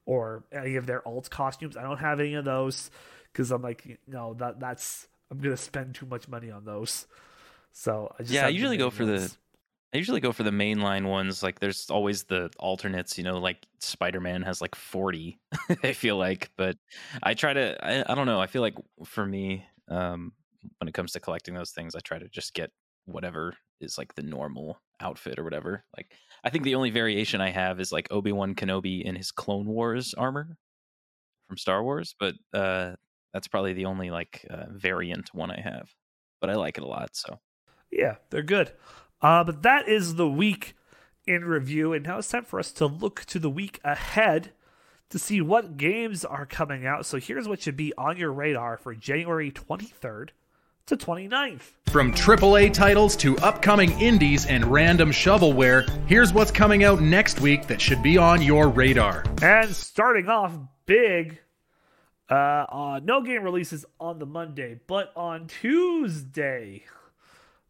[0.06, 1.76] or any of their alt costumes.
[1.76, 2.90] I don't have any of those
[3.32, 7.06] because I'm like, no, that that's I'm gonna spend too much money on those.
[7.72, 9.32] So I yeah, I usually go for ones.
[9.32, 9.36] the.
[9.94, 11.40] I usually go for the mainline ones.
[11.42, 15.38] Like there's always the alternates, you know, like Spider Man has like 40,
[15.84, 16.50] I feel like.
[16.56, 16.76] But
[17.22, 18.40] I try to, I, I don't know.
[18.40, 20.32] I feel like for me, um,
[20.78, 22.72] when it comes to collecting those things, I try to just get
[23.04, 25.84] whatever is like the normal outfit or whatever.
[25.96, 26.10] Like
[26.42, 29.66] I think the only variation I have is like Obi Wan Kenobi in his Clone
[29.66, 30.56] Wars armor
[31.46, 32.94] from Star Wars, but uh,
[33.32, 35.88] that's probably the only like uh, variant one I have.
[36.40, 37.14] But I like it a lot.
[37.14, 37.38] So
[37.92, 38.72] yeah, they're good.
[39.24, 40.76] Uh, but that is the week
[41.26, 44.52] in review, and now it's time for us to look to the week ahead
[45.08, 47.06] to see what games are coming out.
[47.06, 50.28] So here's what should be on your radar for January 23rd
[50.84, 51.62] to 29th.
[51.86, 57.66] From AAA titles to upcoming indies and random shovelware, here's what's coming out next week
[57.68, 59.24] that should be on your radar.
[59.40, 61.40] And starting off big,
[62.28, 66.84] uh, uh no game releases on the Monday, but on Tuesday,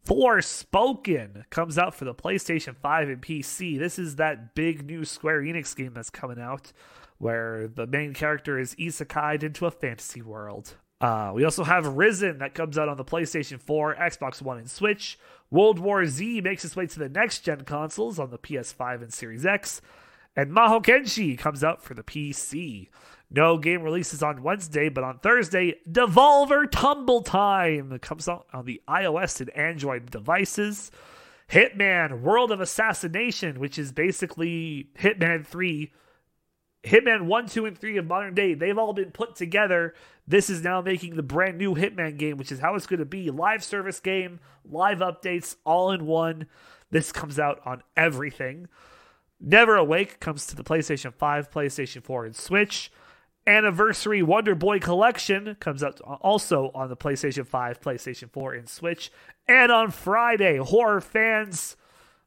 [0.06, 3.78] Forspoken comes out for the PlayStation 5 and PC.
[3.78, 6.72] This is that big new Square Enix game that's coming out
[7.18, 10.74] where the main character is isekai'd into a fantasy world.
[11.00, 14.70] Uh, we also have Risen that comes out on the PlayStation 4, Xbox One, and
[14.70, 15.18] Switch.
[15.50, 19.12] World War Z makes its way to the next gen consoles on the PS5 and
[19.12, 19.80] Series X.
[20.36, 22.88] And Maho Kenshi comes out for the PC.
[23.34, 28.80] No game releases on Wednesday, but on Thursday, Devolver Tumble Time comes out on the
[28.86, 30.92] iOS and Android devices.
[31.50, 35.92] Hitman World of Assassination, which is basically Hitman 3
[36.84, 39.94] Hitman 1, 2, and 3 of modern day, they've all been put together.
[40.28, 43.06] This is now making the brand new Hitman game, which is how it's going to
[43.06, 43.30] be.
[43.30, 46.46] Live service game, live updates, all in one.
[46.90, 48.68] This comes out on everything.
[49.40, 52.92] Never Awake comes to the PlayStation 5, PlayStation 4, and Switch.
[53.46, 59.10] Anniversary Wonder Boy Collection comes out also on the PlayStation 5, PlayStation 4, and Switch.
[59.46, 61.76] And on Friday, horror fans,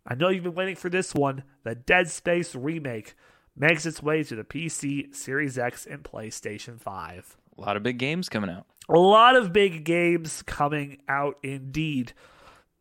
[0.05, 3.15] I know you've been waiting for this one, the Dead Space remake
[3.55, 7.37] makes its way to the PC, Series X, and PlayStation 5.
[7.57, 8.67] A lot of big games coming out.
[8.87, 12.13] A lot of big games coming out indeed.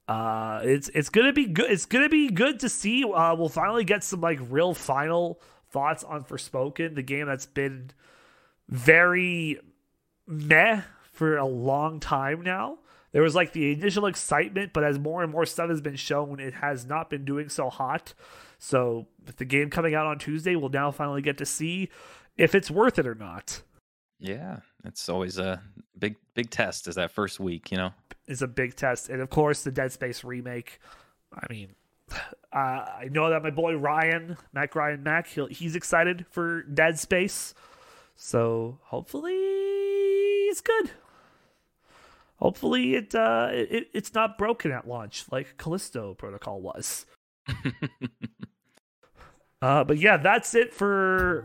[0.06, 1.68] Uh, it's it's gonna be good.
[1.68, 3.02] It's gonna be good to see.
[3.02, 7.90] Uh, we'll finally get some like real final thoughts on Forspoken, the game that's been
[8.68, 9.60] very
[10.26, 12.78] meh for a long time now.
[13.12, 16.38] There was like the initial excitement, but as more and more stuff has been shown,
[16.38, 18.12] it has not been doing so hot.
[18.58, 21.88] So, with the game coming out on Tuesday, we'll now finally get to see
[22.36, 23.62] if it's worth it or not.
[24.18, 25.62] Yeah, it's always a
[25.98, 27.92] big big test is that first week, you know.
[28.26, 30.78] Is a big test, and of course the Dead Space remake.
[31.32, 31.74] I mean,
[32.52, 37.54] uh, I know that my boy Ryan, Mac Ryan Mac, he's excited for Dead Space,
[38.16, 40.90] so hopefully it's good.
[42.36, 47.06] Hopefully it, uh, it it's not broken at launch like Callisto Protocol was.
[49.62, 51.44] uh, but yeah, that's it for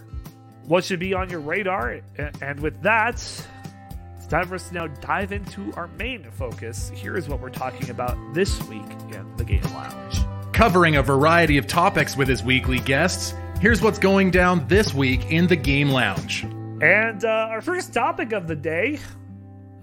[0.66, 2.02] what should be on your radar.
[2.42, 6.92] And with that, it's time for us to now dive into our main focus.
[6.94, 10.20] Here is what we're talking about this week in the Game Lounge.
[10.54, 15.32] Covering a variety of topics with his weekly guests, here's what's going down this week
[15.32, 16.46] in the Game Lounge.
[16.82, 19.00] And uh, our first topic of the day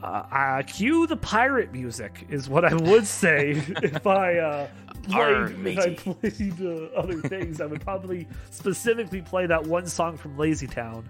[0.03, 3.51] uh, uh, cue the pirate music is what I would say
[3.83, 4.69] if I uh,
[5.03, 7.61] played, if I played uh, other things.
[7.61, 11.09] I would probably specifically play that one song from Lazy Town.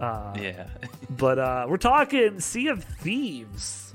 [0.00, 0.66] Uh, yeah,
[1.10, 3.94] but uh, we're talking Sea of Thieves,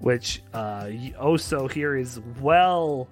[0.00, 0.84] which uh,
[1.20, 3.08] Oso here is well,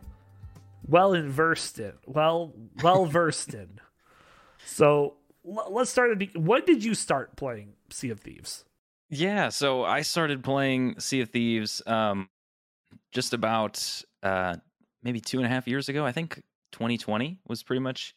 [0.87, 3.81] well versed in, well, well versed in.
[4.65, 5.16] So
[5.47, 6.31] let's start at the.
[6.39, 8.65] When did you start playing Sea of Thieves?
[9.09, 12.29] Yeah, so I started playing Sea of Thieves um,
[13.13, 14.57] just about uh,
[15.03, 16.05] maybe two and a half years ago.
[16.05, 18.15] I think 2020 was pretty much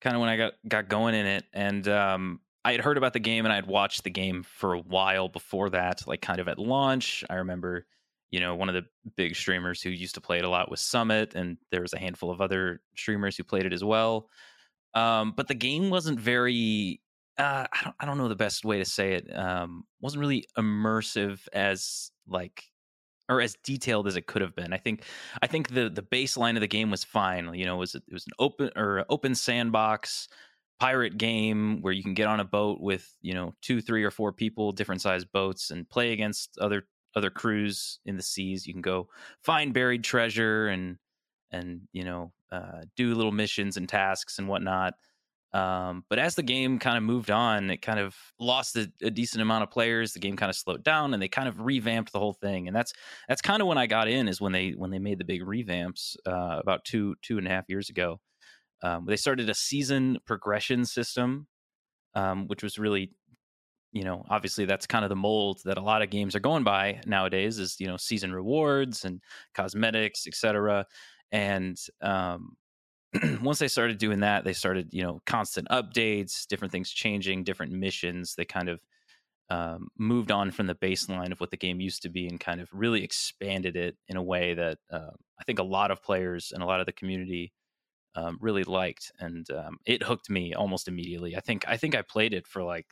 [0.00, 3.12] kind of when I got got going in it, and um, I had heard about
[3.12, 6.40] the game and I had watched the game for a while before that, like kind
[6.40, 7.24] of at launch.
[7.28, 7.86] I remember,
[8.30, 8.86] you know, one of the
[9.16, 11.98] big streamers who used to play it a lot was Summit, and there was a
[11.98, 14.28] handful of other streamers who played it as well.
[14.94, 17.00] Um, but the game wasn't very
[17.38, 19.36] uh, I don't I don't know the best way to say it.
[19.36, 22.64] Um, wasn't really immersive as like
[23.28, 24.72] or as detailed as it could have been.
[24.72, 25.04] I think
[25.42, 27.52] I think the the baseline of the game was fine.
[27.54, 30.28] You know, it was it was an open or open sandbox
[30.80, 34.10] pirate game where you can get on a boat with you know two, three, or
[34.10, 38.66] four people, different sized boats, and play against other other crews in the seas.
[38.66, 39.08] You can go
[39.42, 40.98] find buried treasure and
[41.50, 44.94] and you know uh, do little missions and tasks and whatnot.
[45.54, 49.10] Um, but as the game kind of moved on, it kind of lost a, a,
[49.10, 50.12] decent amount of players.
[50.12, 52.66] The game kind of slowed down, and they kind of revamped the whole thing.
[52.66, 52.92] And that's
[53.28, 55.42] that's kind of when I got in is when they when they made the big
[55.42, 58.20] revamps uh, about two two and a half years ago.
[58.82, 61.46] Um, they started a season progression system,
[62.14, 63.12] um, which was really,
[63.92, 66.64] you know, obviously that's kind of the mold that a lot of games are going
[66.64, 67.60] by nowadays.
[67.60, 69.20] Is you know season rewards and
[69.54, 70.84] cosmetics, etc.
[71.34, 72.56] and um,
[73.42, 77.72] once they started doing that, they started, you know, constant updates, different things changing, different
[77.72, 78.36] missions.
[78.36, 78.80] They kind of
[79.50, 82.60] um, moved on from the baseline of what the game used to be and kind
[82.60, 86.52] of really expanded it in a way that uh, I think a lot of players
[86.54, 87.52] and a lot of the community
[88.14, 91.36] um, really liked, and um, it hooked me almost immediately.
[91.36, 92.86] I think I think I played it for like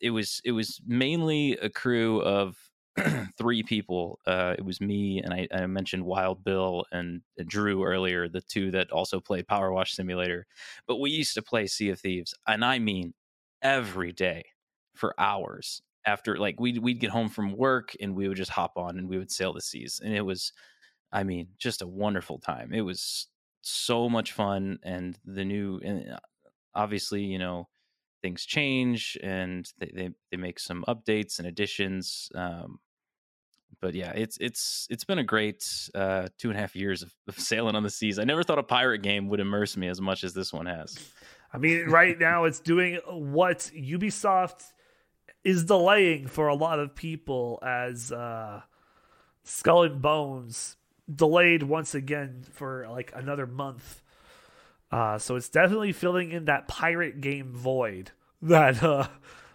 [0.00, 2.56] it was it was mainly a crew of
[3.38, 4.18] three people.
[4.26, 8.70] Uh, it was me, and I, I, mentioned Wild Bill and Drew earlier, the two
[8.72, 10.46] that also played Power Wash Simulator.
[10.86, 13.14] But we used to play Sea of Thieves, and I mean
[13.62, 14.44] every day
[14.94, 15.82] for hours.
[16.06, 19.06] After like we'd we'd get home from work and we would just hop on and
[19.06, 20.52] we would sail the seas, and it was,
[21.12, 22.72] I mean, just a wonderful time.
[22.72, 23.28] It was
[23.62, 26.18] so much fun, and the new and uh,
[26.74, 27.68] obviously, you know
[28.22, 32.30] things change and they, they, they make some updates and additions.
[32.34, 32.78] Um,
[33.80, 35.64] but yeah, it's it's it's been a great
[35.94, 38.18] uh, two and a half years of, of, sailing on the seas.
[38.18, 40.98] I never thought a pirate game would immerse me as much as this one has.
[41.52, 44.64] I mean, right now it's doing what Ubisoft
[45.44, 48.60] is delaying for a lot of people as uh,
[49.44, 50.76] Skull and Bones
[51.12, 54.02] delayed once again for like another month
[54.90, 58.10] uh, so it's definitely filling in that pirate game void
[58.42, 59.08] that uh,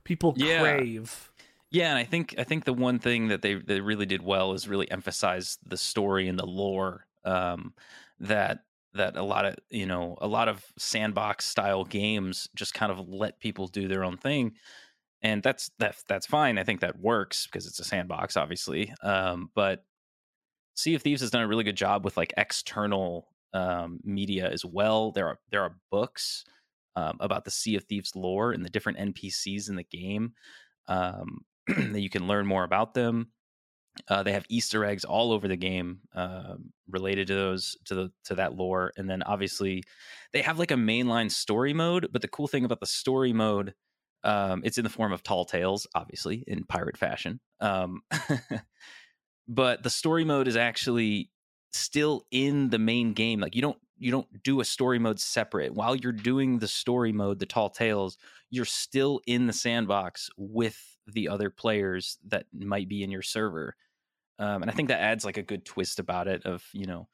[0.04, 0.62] people yeah.
[0.62, 1.32] crave.
[1.72, 4.54] Yeah, and I think I think the one thing that they they really did well
[4.54, 7.74] is really emphasize the story and the lore um,
[8.20, 8.60] that
[8.94, 13.10] that a lot of you know a lot of sandbox style games just kind of
[13.10, 14.54] let people do their own thing
[15.22, 19.50] and that's that that's fine i think that works because it's a sandbox obviously um,
[19.54, 19.84] but
[20.76, 24.66] sea of thieves has done a really good job with like external um, media as
[24.66, 25.12] well.
[25.12, 26.44] There are there are books
[26.96, 30.34] um, about the Sea of Thieves lore and the different NPCs in the game
[30.88, 33.32] um, that you can learn more about them.
[34.10, 36.56] Uh, they have Easter eggs all over the game uh,
[36.90, 39.84] related to those to the to that lore, and then obviously
[40.34, 42.10] they have like a mainline story mode.
[42.12, 43.74] But the cool thing about the story mode,
[44.26, 47.40] um, it's in the form of tall tales, obviously in pirate fashion.
[47.62, 48.02] Um,
[49.48, 51.30] but the story mode is actually
[51.76, 53.40] still in the main game.
[53.40, 55.74] Like you don't you don't do a story mode separate.
[55.74, 58.18] While you're doing the story mode, the tall tales,
[58.50, 63.76] you're still in the sandbox with the other players that might be in your server.
[64.38, 66.46] Um, and I think that adds like a good twist about it.
[66.46, 67.08] Of you know,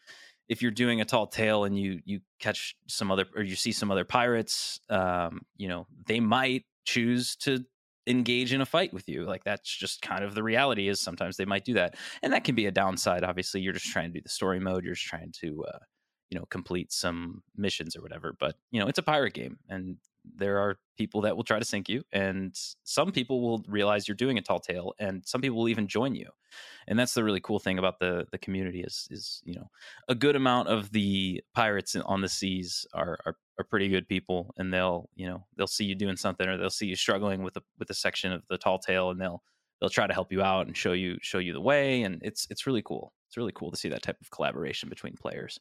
[0.49, 3.71] if you're doing a tall tale and you you catch some other or you see
[3.71, 7.63] some other pirates, um, you know, they might choose to
[8.11, 11.37] engage in a fight with you like that's just kind of the reality is sometimes
[11.37, 14.19] they might do that and that can be a downside obviously you're just trying to
[14.19, 15.79] do the story mode you're just trying to uh,
[16.29, 19.97] you know complete some missions or whatever but you know it's a pirate game and
[20.35, 24.15] there are people that will try to sink you and some people will realize you're
[24.15, 26.29] doing a tall tale and some people will even join you
[26.87, 29.69] and that's the really cool thing about the the community is is you know
[30.07, 34.53] a good amount of the pirates on the seas are are, are pretty good people
[34.57, 37.55] and they'll you know they'll see you doing something or they'll see you struggling with
[37.57, 39.41] a with a section of the tall tale and they'll
[39.79, 42.47] they'll try to help you out and show you show you the way and it's
[42.49, 45.59] it's really cool it's really cool to see that type of collaboration between players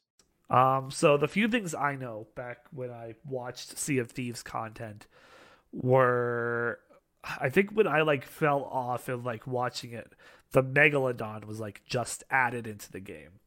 [0.51, 5.07] um, so the few things I know back when I watched Sea of Thieves content
[5.71, 6.79] were,
[7.39, 10.11] I think when I like fell off of like watching it,
[10.51, 13.39] the Megalodon was like just added into the game.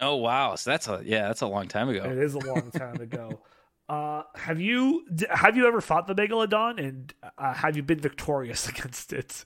[0.00, 0.54] Oh wow!
[0.54, 2.04] So that's a yeah, that's a long time ago.
[2.04, 3.40] It is a long time ago.
[3.88, 8.68] Uh, have you have you ever fought the Megalodon and uh, have you been victorious
[8.68, 9.44] against it?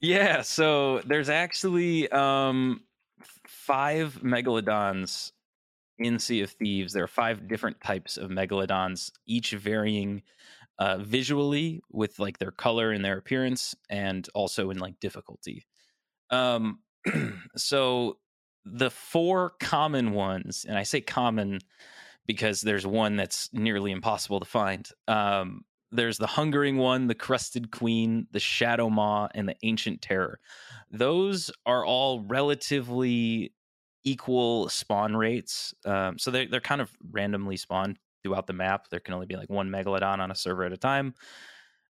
[0.00, 2.82] Yeah, so there's actually um,
[3.46, 5.32] five megalodons
[5.98, 10.22] in Sea of Thieves, there are five different types of megalodons, each varying
[10.78, 15.66] uh, visually with like their color and their appearance, and also in like difficulty.
[16.30, 16.80] Um,
[17.56, 18.18] so
[18.64, 21.60] the four common ones, and I say common
[22.26, 24.88] because there's one that's nearly impossible to find.
[25.08, 30.40] Um, there's the hungering one, the crested queen, the shadow maw, and the ancient terror.
[30.90, 33.52] Those are all relatively
[34.02, 35.72] equal spawn rates.
[35.84, 38.88] Um, so they're, they're kind of randomly spawned throughout the map.
[38.88, 41.14] There can only be like one megalodon on a server at a time.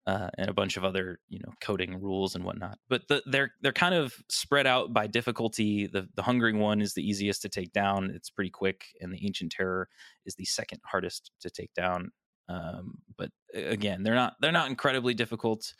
[0.04, 2.76] Uh, and a bunch of other, you know, coding rules and whatnot.
[2.88, 5.86] But the, they're they're kind of spread out by difficulty.
[5.86, 8.10] The the hungering one is the easiest to take down.
[8.12, 9.88] It's pretty quick, and the ancient terror
[10.26, 12.10] is the second hardest to take down.
[12.48, 15.72] Um, but again, they're not they're not incredibly difficult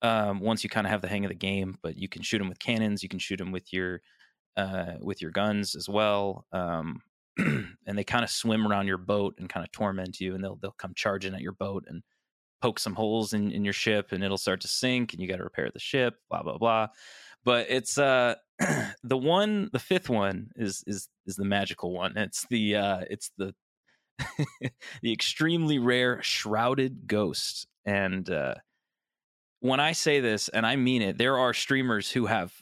[0.00, 1.76] um, once you kind of have the hang of the game.
[1.82, 3.02] But you can shoot them with cannons.
[3.02, 4.00] You can shoot them with your
[4.56, 6.46] uh, with your guns as well.
[6.52, 7.00] Um,
[7.38, 10.56] and they kind of swim around your boat and kind of torment you, and they'll
[10.56, 12.02] they'll come charging at your boat and
[12.62, 15.36] poke some holes in, in your ship and it'll start to sink and you got
[15.36, 16.86] to repair the ship blah blah blah.
[17.44, 18.36] But it's uh
[19.02, 22.16] the one the fifth one is is is the magical one.
[22.16, 23.54] It's the uh it's the
[25.02, 27.66] the extremely rare shrouded ghost.
[27.84, 28.54] And uh
[29.60, 32.52] when i say this and i mean it there are streamers who have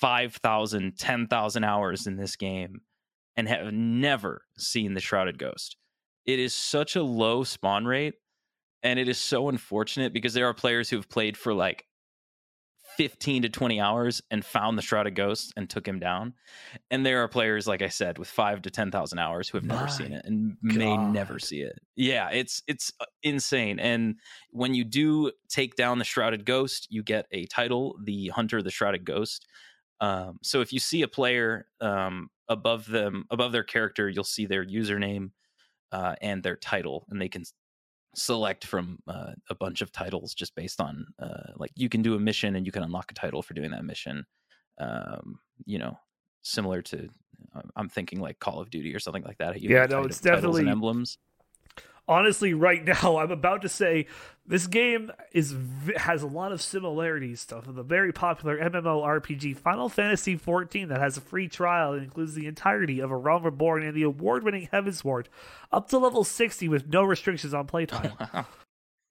[0.00, 2.80] 5000 10000 hours in this game
[3.36, 5.76] and have never seen the shrouded ghost.
[6.24, 8.14] It is such a low spawn rate
[8.82, 11.84] and it is so unfortunate because there are players who have played for like
[12.96, 16.34] 15 to 20 hours and found the shrouded ghost and took him down
[16.90, 19.86] and there are players like i said with 5 to 10,000 hours who have never
[19.86, 21.78] seen it and may never see it.
[21.94, 24.16] Yeah it's it's uh, insane and
[24.50, 28.64] when you do take down the shrouded ghost you get a title the hunter of
[28.64, 29.46] the shrouded ghost
[30.00, 34.46] um, so if you see a player um, above them above their character you'll see
[34.46, 35.30] their username
[35.92, 37.44] uh, and their title and they can
[38.18, 42.14] select from uh, a bunch of titles just based on uh, like you can do
[42.14, 44.24] a mission and you can unlock a title for doing that mission
[44.78, 45.96] um, you know
[46.42, 47.08] similar to
[47.54, 49.60] uh, i'm thinking like call of duty or something like that.
[49.60, 51.18] You Yeah, no, it's definitely- emblems
[52.08, 54.06] honestly right now i'm about to say
[54.46, 55.54] this game is
[55.96, 61.16] has a lot of similarities to the very popular mmorpg final fantasy XIV that has
[61.16, 65.26] a free trial and includes the entirety of a realm reborn and the award-winning heavensward
[65.70, 68.46] up to level 60 with no restrictions on playtime Wow.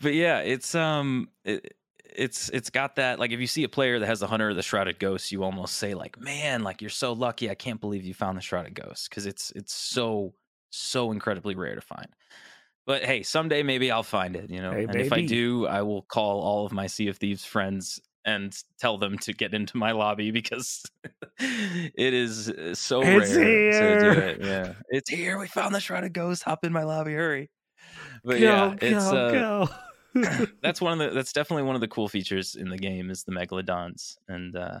[0.00, 1.74] but yeah, it's um it,
[2.04, 4.56] it's it's got that like if you see a player that has the hunter of
[4.56, 7.50] the shrouded ghost, you almost say like, "Man, like you're so lucky.
[7.50, 10.34] I can't believe you found the shrouded ghost because it's it's so
[10.70, 12.08] so incredibly rare to find."
[12.86, 14.72] But hey, someday maybe I'll find it, you know.
[14.76, 18.00] Hey, and if I do, I will call all of my Sea of Thieves friends
[18.24, 20.82] and tell them to get into my lobby because
[21.38, 24.18] it is uh, so It's rare to do here.
[24.18, 24.40] it.
[24.40, 25.38] Yeah, it's here.
[25.38, 26.42] We found the shrouded ghost.
[26.44, 27.50] Hop in my lobby, hurry!
[28.24, 29.68] But go yeah, go it's uh, go
[30.62, 33.24] that's one of the that's definitely one of the cool features in the game is
[33.24, 34.80] the megalodons, and uh,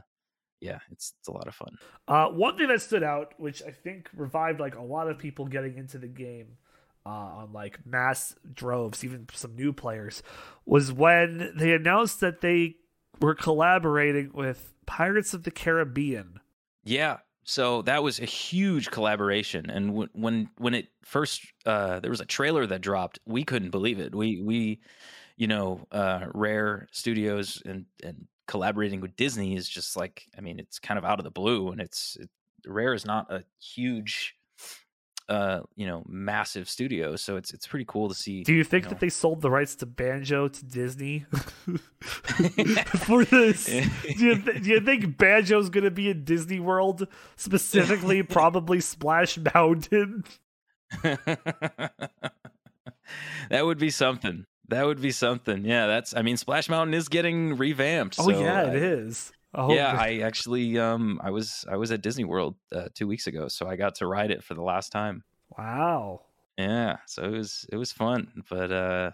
[0.60, 1.76] yeah, it's it's a lot of fun.
[2.06, 5.46] Uh, one thing that stood out, which I think revived like a lot of people
[5.46, 6.58] getting into the game
[7.06, 10.22] uh, on like mass droves, even some new players,
[10.66, 12.76] was when they announced that they
[13.20, 16.40] were collaborating with Pirates of the Caribbean.
[16.84, 17.18] Yeah.
[17.44, 22.20] So that was a huge collaboration, and w- when when it first uh, there was
[22.20, 24.14] a trailer that dropped, we couldn't believe it.
[24.14, 24.80] We we,
[25.36, 30.58] you know, uh, Rare Studios and and collaborating with Disney is just like I mean,
[30.58, 32.28] it's kind of out of the blue, and it's it,
[32.66, 34.34] Rare is not a huge,
[35.28, 38.42] uh, you know, massive studio, so it's it's pretty cool to see.
[38.42, 38.90] Do you think know.
[38.90, 41.20] that they sold the rights to Banjo to Disney
[43.06, 43.66] for this?
[43.66, 43.86] do,
[44.18, 49.38] you th- do you think Banjo's going to be in Disney World, specifically probably Splash
[49.54, 50.24] Mountain?
[51.02, 51.92] that
[53.50, 54.44] would be something.
[54.70, 55.64] That would be something.
[55.64, 56.16] Yeah, that's.
[56.16, 58.16] I mean, Splash Mountain is getting revamped.
[58.18, 59.32] Oh so yeah, I- it is.
[59.52, 63.26] Oh, yeah, I actually, um, I was I was at Disney World uh, two weeks
[63.26, 65.24] ago, so I got to ride it for the last time.
[65.58, 66.22] wow.
[66.56, 69.10] Yeah, so it was it was fun, but uh,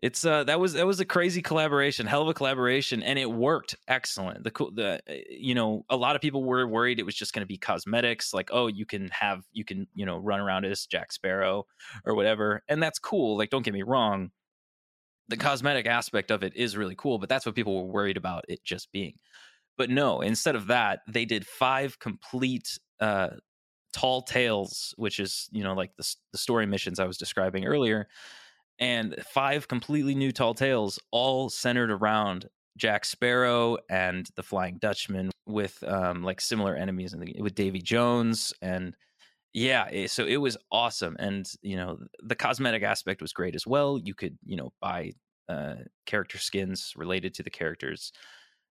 [0.00, 3.28] it's uh that was that was a crazy collaboration, hell of a collaboration, and it
[3.30, 4.44] worked excellent.
[4.44, 7.34] The cool, the uh, you know, a lot of people were worried it was just
[7.34, 10.64] going to be cosmetics, like oh, you can have you can you know run around
[10.66, 11.66] as Jack Sparrow
[12.04, 13.36] or whatever, and that's cool.
[13.36, 14.30] Like, don't get me wrong,
[15.28, 18.44] the cosmetic aspect of it is really cool, but that's what people were worried about
[18.48, 19.14] it just being.
[19.76, 23.30] But no, instead of that, they did five complete uh,
[23.92, 28.08] tall tales, which is you know like the the story missions I was describing earlier,
[28.78, 35.30] and five completely new tall tales, all centered around Jack Sparrow and the Flying Dutchman,
[35.46, 38.96] with um, like similar enemies the, with Davy Jones and
[39.52, 43.66] yeah it- so it was awesome and you know the cosmetic aspect was great as
[43.66, 45.12] well you could you know buy
[45.48, 45.76] uh
[46.06, 48.12] character skins related to the characters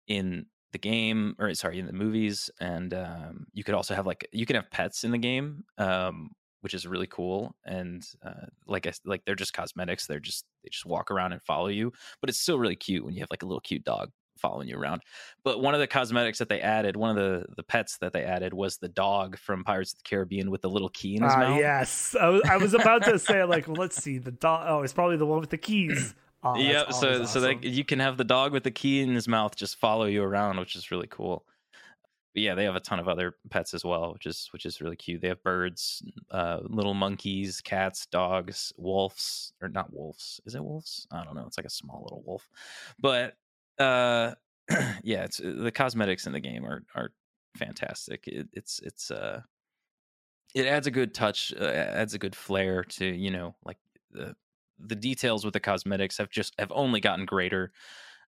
[0.09, 4.29] in the game or sorry in the movies and um you could also have like
[4.33, 8.87] you can have pets in the game um which is really cool and uh like
[8.87, 12.31] I, like they're just cosmetics they're just they just walk around and follow you but
[12.31, 15.03] it's still really cute when you have like a little cute dog following you around
[15.45, 18.23] but one of the cosmetics that they added one of the the pets that they
[18.25, 21.33] added was the dog from pirates of the caribbean with the little key in his
[21.33, 22.17] Ah, mouth yes.
[22.19, 24.19] I was, I was about to say like, well, let's see.
[24.19, 24.67] The dog.
[24.69, 26.15] Oh, it's probably the one with the keys.
[26.43, 29.01] Oh, that's yeah, always so so that you can have the dog with the key
[29.01, 31.45] in his mouth just follow you around, which is really cool.
[32.35, 34.81] But yeah, they have a ton of other pets as well, which is which is
[34.81, 35.21] really cute.
[35.21, 40.41] They have birds, uh, little monkeys, cats, dogs, wolves, or not wolves.
[40.47, 41.07] Is it wolves?
[41.11, 41.45] I don't know.
[41.47, 42.49] It's like a small little wolf.
[43.01, 43.35] But
[43.79, 44.35] uh,
[45.03, 47.11] yeah, it's the cosmetics in the game are are
[47.57, 48.27] fantastic.
[48.27, 49.43] It, it's it's uh,
[50.55, 53.79] it adds a good touch, uh, adds a good flair to you know like
[54.11, 54.35] the
[54.79, 57.73] the details with the cosmetics have just have only gotten greater.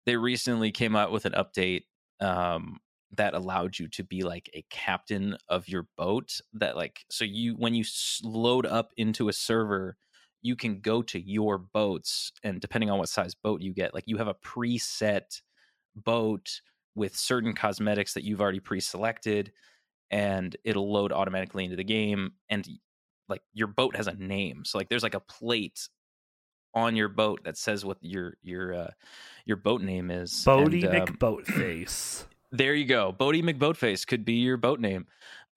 [0.06, 1.84] They recently came out with an update
[2.20, 2.78] um,
[3.16, 6.40] that allowed you to be like a captain of your boat.
[6.54, 7.84] That like so you when you
[8.22, 9.96] load up into a server,
[10.42, 14.04] you can go to your boats and depending on what size boat you get, like
[14.06, 15.40] you have a preset
[15.96, 16.60] boat
[16.94, 19.52] with certain cosmetics that you've already pre-selected
[20.10, 22.68] and it'll load automatically into the game and
[23.28, 25.88] like your boat has a name so like there's like a plate
[26.74, 28.90] on your boat that says what your your uh
[29.44, 32.24] your boat name is Bodie and, um, McBoatface.
[32.52, 35.06] there you go bodie mcboatface could be your boat name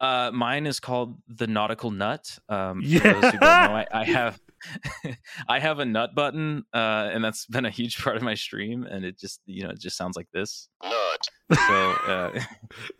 [0.02, 4.04] uh mine is called the nautical nut um for those who don't know I, I
[4.12, 4.40] have
[5.48, 8.84] I have a nut button, uh, and that's been a huge part of my stream.
[8.84, 10.70] And it just, you know, it just sounds like this.
[10.84, 11.28] Nut.
[11.54, 12.32] So uh,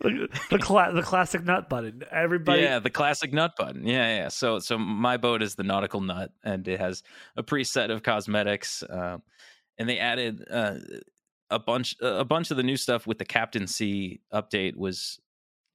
[0.50, 2.02] the cla- the classic nut button.
[2.10, 3.86] Everybody, yeah, the classic nut button.
[3.86, 4.28] Yeah, yeah.
[4.28, 7.02] So, so my boat is the nautical nut, and it has
[7.36, 9.22] a preset of cosmetics, um,
[9.78, 10.74] and they added uh,
[11.50, 15.18] a bunch, a bunch of the new stuff with the captaincy update was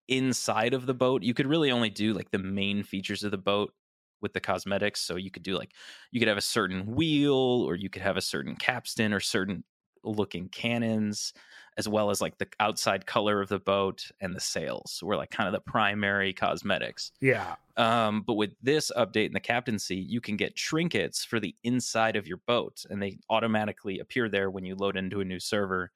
[0.08, 1.24] inside of the boat.
[1.24, 3.74] You could really only do like the main features of the boat
[4.22, 5.02] with the cosmetics.
[5.02, 5.74] So you could do like
[6.12, 9.64] you could have a certain wheel, or you could have a certain capstan, or certain
[10.04, 11.34] looking cannons,
[11.78, 15.32] as well as like the outside color of the boat and the sails were like
[15.32, 17.12] kind of the primary cosmetics.
[17.20, 17.56] yeah.
[17.76, 22.16] Um, but with this update in the captaincy, you can get trinkets for the inside
[22.16, 25.92] of your boat, and they automatically appear there when you load into a new server.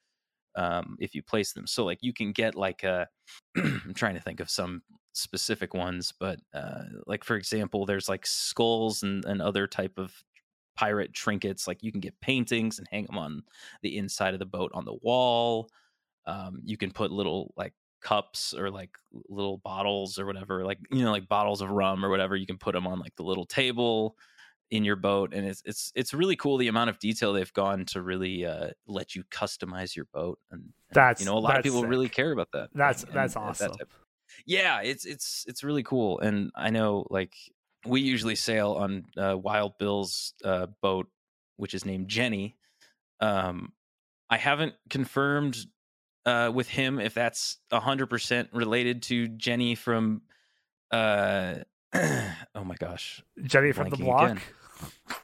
[0.55, 3.07] Um, if you place them, so like you can get like a,
[3.57, 4.81] I'm trying to think of some
[5.13, 10.13] specific ones, but uh, like for example, there's like skulls and, and other type of
[10.75, 11.67] pirate trinkets.
[11.67, 13.43] Like you can get paintings and hang them on
[13.81, 15.69] the inside of the boat on the wall.
[16.25, 18.91] Um, you can put little like cups or like
[19.29, 22.35] little bottles or whatever, like you know, like bottles of rum or whatever.
[22.35, 24.17] You can put them on like the little table
[24.71, 27.85] in your boat, and it's it's it's really cool the amount of detail they've gone
[27.85, 30.39] to really uh, let you customize your boat.
[30.49, 31.89] And, and, That's- you know a lot of people sick.
[31.89, 32.69] really care about that.
[32.73, 33.71] That's- thing, that's and that awesome.
[33.73, 33.93] type-
[34.45, 37.33] yeah, it's it's it's really cool, and I know like
[37.85, 41.07] we usually sail on uh, Wild Bill's uh, boat,
[41.57, 42.55] which is named Jenny.
[43.19, 43.73] Um,
[44.29, 45.57] I haven't confirmed
[46.25, 50.21] uh, with him if that's hundred percent related to Jenny from.
[50.91, 51.55] Uh,
[51.93, 54.23] oh my gosh, Jenny from the block.
[54.31, 54.41] again.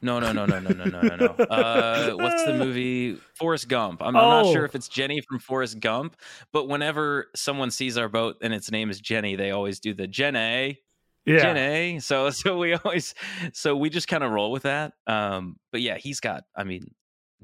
[0.02, 1.26] No, no, no, no, no, no, no, no, no.
[1.44, 3.18] Uh, what's the movie?
[3.34, 4.00] Forrest Gump.
[4.02, 4.52] I'm, I'm not Oh.
[4.52, 6.16] sure if it's Jenny from Forrest Gump,
[6.52, 10.06] but whenever someone sees our boat and its name is Jenny, they always do the
[10.06, 10.78] Jenny.
[11.26, 11.38] Yeah.
[11.40, 12.00] Jenny.
[12.00, 13.14] So so we always
[13.52, 14.92] so we just kind of roll with that.
[15.06, 16.94] Um, but yeah, he's got I mean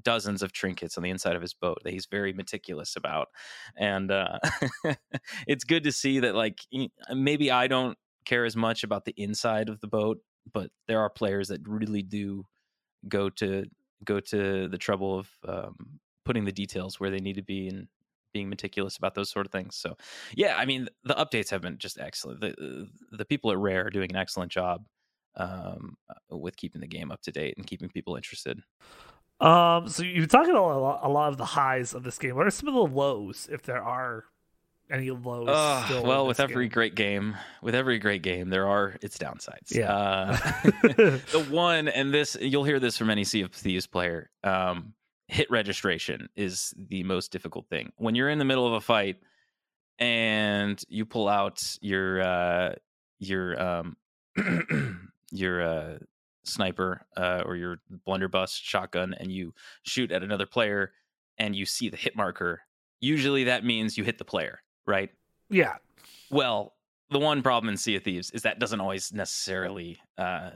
[0.03, 3.29] dozens of trinkets on the inside of his boat that he's very meticulous about,
[3.77, 4.39] and uh,
[5.47, 6.61] it's good to see that like
[7.13, 10.19] maybe I don't care as much about the inside of the boat,
[10.53, 12.45] but there are players that really do
[13.09, 13.65] go to
[14.05, 17.89] go to the trouble of um, putting the details where they need to be and
[18.33, 19.77] being meticulous about those sort of things.
[19.77, 19.97] So,
[20.35, 22.41] yeah, I mean, the updates have been just excellent.
[22.41, 24.85] The the people at Rare are doing an excellent job
[25.37, 28.61] um, uh, with keeping the game up to date and keeping people interested.
[29.41, 32.37] Um, so you're talking a lot, a lot of the highs of this game.
[32.37, 34.25] What are some of the lows, if there are
[34.95, 35.49] any lows?
[35.49, 36.73] Uh, still well, with every game?
[36.73, 39.75] great game, with every great game, there are its downsides.
[39.75, 39.93] Yeah.
[39.93, 40.37] Uh,
[40.83, 44.31] the one, and this you'll hear this from any Sea of Thieves player.
[44.43, 44.95] Um,
[45.29, 49.17] hit registration is the most difficult thing when you're in the middle of a fight
[49.99, 52.75] and you pull out your uh,
[53.19, 53.97] your um,
[55.31, 55.99] your uh,
[56.45, 60.93] sniper uh, or your blunderbuss shotgun and you shoot at another player
[61.39, 62.61] and you see the hit marker.
[63.01, 65.11] Usually, that means you hit the player, right?
[65.51, 65.77] yeah,
[66.31, 66.75] Well,
[67.11, 69.99] the one problem in Sea of Thieves is that doesn't always necessarily.
[70.19, 70.51] Uh,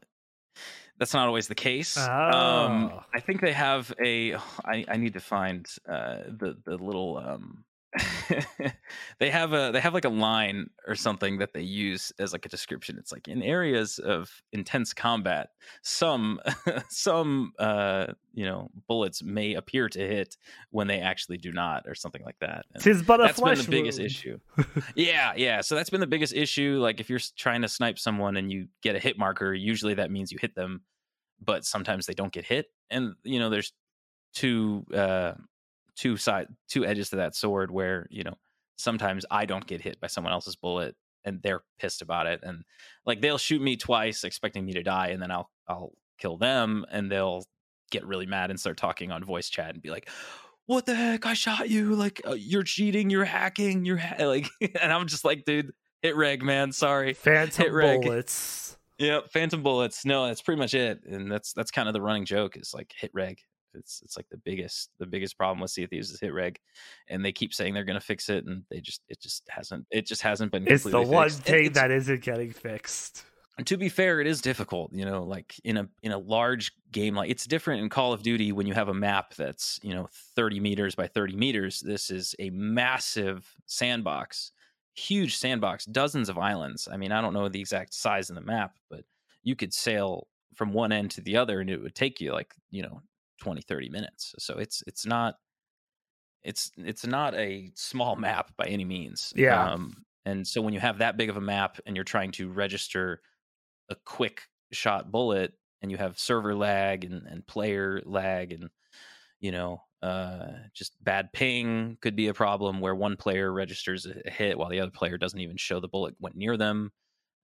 [0.98, 1.96] that's not always the case.
[1.96, 3.02] Um, Oh.
[3.14, 4.34] I think they have a.
[4.64, 7.18] I, I need to find uh, the the little.
[7.18, 7.64] Um,
[9.18, 12.44] they have a they have like a line or something that they use as like
[12.44, 12.96] a description.
[12.98, 15.48] It's like in areas of intense combat,
[15.82, 16.38] some
[16.90, 20.36] some uh, you know bullets may appear to hit
[20.70, 22.66] when they actually do not, or something like that.
[22.74, 24.06] And- tis but a that's been the biggest wound.
[24.10, 24.38] issue.
[24.94, 25.62] yeah, yeah.
[25.62, 26.78] So that's been the biggest issue.
[26.80, 30.10] Like if you're trying to snipe someone and you get a hit marker, usually that
[30.10, 30.82] means you hit them,
[31.42, 32.66] but sometimes they don't get hit.
[32.90, 33.72] And you know, there's
[34.34, 35.32] two uh
[35.98, 38.38] two side two edges to that sword where, you know,
[38.76, 42.40] sometimes I don't get hit by someone else's bullet and they're pissed about it.
[42.42, 42.62] And
[43.04, 46.86] like they'll shoot me twice expecting me to die and then I'll I'll kill them
[46.90, 47.44] and they'll
[47.90, 50.08] get really mad and start talking on voice chat and be like
[50.66, 54.46] what the heck i shot you like uh, you're cheating you're hacking you're ha-, like
[54.60, 55.72] and i'm just like dude
[56.02, 58.02] hit reg man sorry Phantom Hit reg.
[58.02, 58.76] bullets.
[58.98, 60.04] Yeah, phantom bullets.
[60.04, 62.56] No, that's pretty much it, and that's that's kind of the running joke.
[62.56, 63.38] Is like hit reg.
[63.74, 66.58] It's it's like the biggest the biggest problem with Sea of Thieves is hit reg,
[67.08, 69.86] and they keep saying they're going to fix it, and they just it just hasn't
[69.90, 70.66] it just hasn't been.
[70.66, 71.42] It's the one fixed.
[71.42, 73.24] thing that isn't getting fixed.
[73.58, 74.92] And to be fair, it is difficult.
[74.92, 78.22] You know, like in a in a large game like it's different in Call of
[78.22, 81.80] Duty when you have a map that's you know thirty meters by thirty meters.
[81.80, 84.52] This is a massive sandbox,
[84.94, 86.88] huge sandbox, dozens of islands.
[86.90, 89.04] I mean, I don't know the exact size of the map, but
[89.42, 92.54] you could sail from one end to the other, and it would take you like
[92.70, 93.02] you know
[93.38, 95.36] 20 30 minutes so it's it's not
[96.42, 99.72] it's it's not a small map by any means Yeah.
[99.72, 102.50] um, and so when you have that big of a map and you're trying to
[102.50, 103.22] register
[103.90, 108.70] a quick shot bullet and you have server lag and, and player lag and
[109.40, 114.30] you know uh, just bad ping could be a problem where one player registers a
[114.30, 116.92] hit while the other player doesn't even show the bullet went near them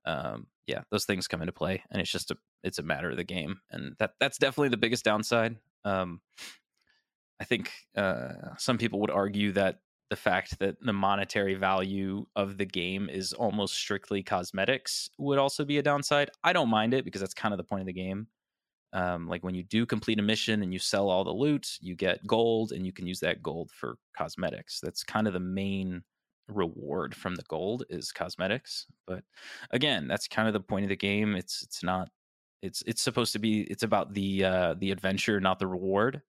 [0.07, 3.17] um, yeah those things come into play and it's just a it's a matter of
[3.19, 6.21] the game and that that's definitely the biggest downside um,
[7.41, 9.81] i think uh, some people would argue that
[10.11, 15.65] the fact that the monetary value of the game is almost strictly cosmetics would also
[15.65, 16.31] be a downside.
[16.43, 18.29] I don't mind it because that's kind of the point of the game.
[18.93, 21.97] Um, like when you do complete a mission and you sell all the loot you
[21.97, 24.79] get gold and you can use that gold for cosmetics.
[24.81, 26.03] That's kind of the main
[26.47, 29.25] reward from the gold is cosmetics but
[29.71, 31.35] again that's kind of the point of the game.
[31.35, 32.09] It's it's not
[32.65, 36.23] it's it's supposed to be it's about the uh the adventure not the reward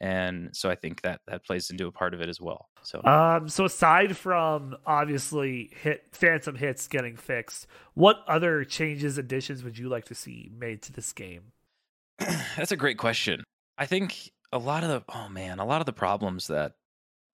[0.00, 3.02] and so i think that that plays into a part of it as well so.
[3.04, 9.78] Um, so aside from obviously hit phantom hits getting fixed, what other changes, additions would
[9.78, 11.52] you like to see made to this game?
[12.18, 13.44] that's a great question.
[13.78, 16.72] I think a lot of the oh man a lot of the problems that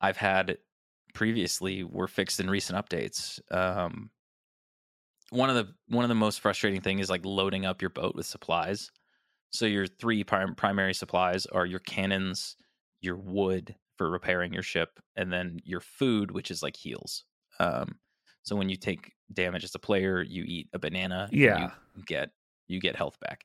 [0.00, 0.56] i've had
[1.14, 3.40] previously were fixed in recent updates.
[3.50, 4.10] Um
[5.30, 8.14] one of the one of the most frustrating thing is like loading up your boat
[8.14, 8.90] with supplies
[9.50, 12.56] so your three prim- primary supplies are your cannons
[13.00, 17.24] your wood for repairing your ship and then your food which is like heals
[17.60, 17.98] um
[18.42, 21.58] so when you take damage as a player you eat a banana and Yeah.
[21.58, 21.70] you
[22.06, 22.30] get
[22.68, 23.44] you get health back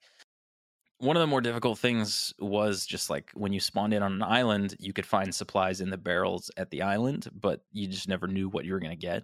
[0.99, 4.23] one of the more difficult things was just like when you spawned in on an
[4.23, 8.27] island, you could find supplies in the barrels at the island, but you just never
[8.27, 9.23] knew what you were going to get.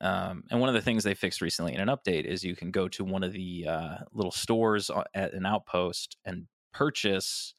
[0.00, 2.70] Um, and one of the things they fixed recently in an update is you can
[2.70, 7.54] go to one of the uh, little stores at an outpost and purchase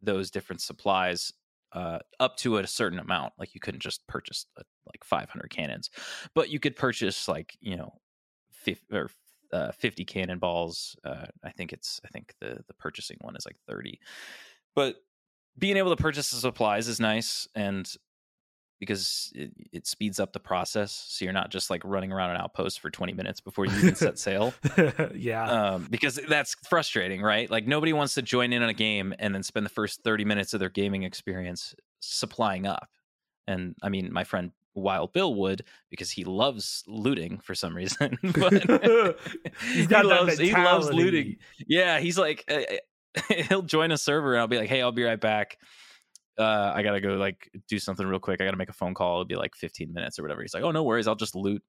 [0.00, 1.32] those different supplies
[1.72, 3.32] uh, up to a certain amount.
[3.38, 5.90] Like you couldn't just purchase uh, like 500 cannons,
[6.34, 7.94] but you could purchase like you know,
[8.52, 9.10] 50, or
[9.52, 10.96] uh, 50 cannonballs.
[11.04, 13.98] Uh, I think it's I think the the purchasing one is like 30.
[14.74, 14.96] But
[15.58, 17.92] being able to purchase the supplies is nice and
[18.80, 22.38] because it, it speeds up the process so you're not just like running around an
[22.38, 24.52] outpost for 20 minutes before you even set sail
[25.14, 25.44] yeah.
[25.44, 29.34] um, because that's frustrating right like nobody wants to join in on a game and
[29.34, 32.88] then spend the first 30 minutes of their gaming experience supplying up
[33.46, 38.18] and i mean my friend wild bill would because he loves looting for some reason
[38.34, 38.52] but
[39.72, 41.36] He's got he loves he loves looting.
[41.66, 45.02] Yeah, he's like uh, he'll join a server and I'll be like, "Hey, I'll be
[45.02, 45.58] right back.
[46.40, 48.40] Uh, I gotta go like do something real quick.
[48.40, 49.16] I gotta make a phone call.
[49.16, 51.06] It'll be like 15 minutes or whatever." He's like, "Oh, no worries.
[51.08, 51.62] I'll just loot."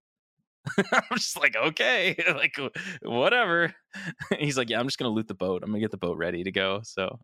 [0.94, 2.58] I'm just like, "Okay, like
[3.04, 3.74] whatever."
[4.40, 5.64] he's like, "Yeah, I'm just gonna loot the boat.
[5.64, 7.20] I'm gonna get the boat ready to go." So.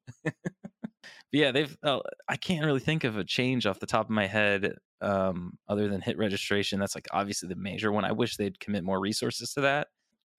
[1.32, 1.76] Yeah, they've.
[1.84, 5.58] Uh, I can't really think of a change off the top of my head, um,
[5.68, 6.80] other than hit registration.
[6.80, 8.06] That's like obviously the major one.
[8.06, 9.88] I wish they'd commit more resources to that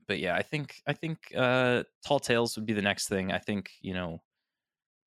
[0.08, 3.30] but yeah, I think I think uh, tall tales would be the next thing.
[3.30, 4.20] I think you know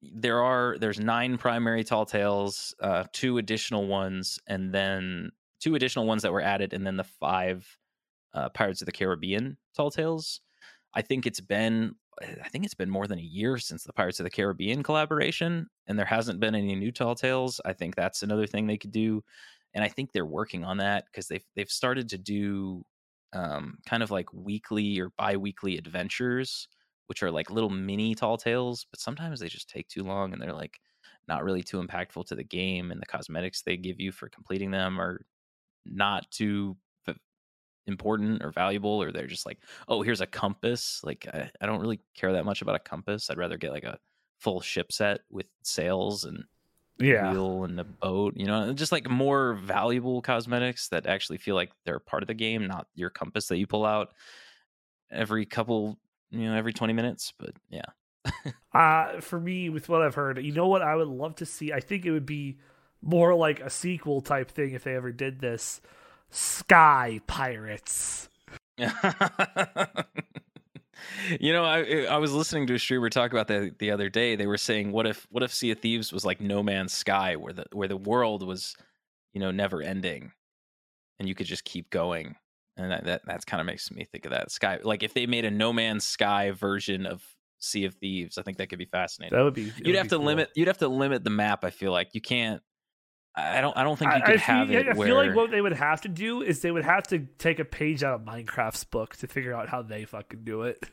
[0.01, 6.05] there are there's nine primary tall tales, uh, two additional ones, and then two additional
[6.05, 7.77] ones that were added, and then the five
[8.33, 10.41] uh, Pirates of the Caribbean tall tales.
[10.93, 14.19] I think it's been I think it's been more than a year since the Pirates
[14.19, 17.61] of the Caribbean collaboration, and there hasn't been any new tall tales.
[17.63, 19.23] I think that's another thing they could do,
[19.73, 22.83] and I think they're working on that because they've they've started to do
[23.33, 26.67] um, kind of like weekly or bi-weekly adventures
[27.11, 30.41] which are like little mini tall tales but sometimes they just take too long and
[30.41, 30.79] they're like
[31.27, 34.71] not really too impactful to the game and the cosmetics they give you for completing
[34.71, 35.25] them are
[35.85, 36.77] not too
[37.85, 39.57] important or valuable or they're just like
[39.89, 43.29] oh here's a compass like I, I don't really care that much about a compass
[43.29, 43.97] i'd rather get like a
[44.39, 46.45] full ship set with sails and
[47.01, 47.31] yeah.
[47.31, 51.71] wheel and the boat, you know, just like more valuable cosmetics that actually feel like
[51.85, 54.09] they're part of the game, not your compass that you pull out
[55.11, 55.99] every couple,
[56.31, 57.33] you know, every 20 minutes.
[57.37, 57.85] But yeah.
[58.73, 61.73] Uh, for me, with what I've heard, you know what I would love to see?
[61.73, 62.57] I think it would be
[63.01, 65.81] more like a sequel type thing if they ever did this.
[66.29, 68.29] Sky Pirates.
[68.77, 68.87] you
[71.51, 74.35] know, I I was listening to a streamer talk about that the other day.
[74.35, 77.35] They were saying, what if what if Sea of Thieves was like No Man's Sky,
[77.35, 78.75] where the where the world was,
[79.33, 80.31] you know, never ending,
[81.19, 82.35] and you could just keep going.
[82.77, 84.79] And that that that's kind of makes me think of that sky.
[84.81, 87.23] Like if they made a No Man's Sky version of
[87.59, 89.37] Sea of Thieves, I think that could be fascinating.
[89.37, 89.71] That would be.
[89.83, 90.25] You'd have to cool.
[90.25, 90.49] limit.
[90.55, 91.63] You'd have to limit the map.
[91.63, 92.61] I feel like you can't.
[93.35, 93.75] I don't.
[93.77, 94.87] I don't think you could I, have it.
[94.87, 95.07] I where...
[95.07, 97.65] feel like what they would have to do is they would have to take a
[97.65, 100.83] page out of Minecraft's book to figure out how they fucking do it.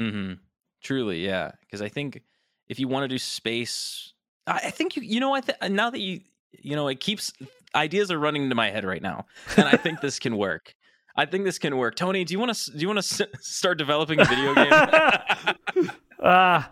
[0.00, 0.34] Mm-hmm.
[0.82, 1.52] Truly, yeah.
[1.60, 2.22] Because I think
[2.68, 4.12] if you want to do space,
[4.46, 5.02] I, I think you.
[5.02, 6.20] You know, I th- now that you,
[6.52, 7.32] you know, it keeps
[7.74, 10.74] ideas are running into my head right now, and I think this can work.
[11.16, 11.94] I think this can work.
[11.94, 14.72] Tony, do you want to do you want to s- start developing a video game?
[16.22, 16.62] uh,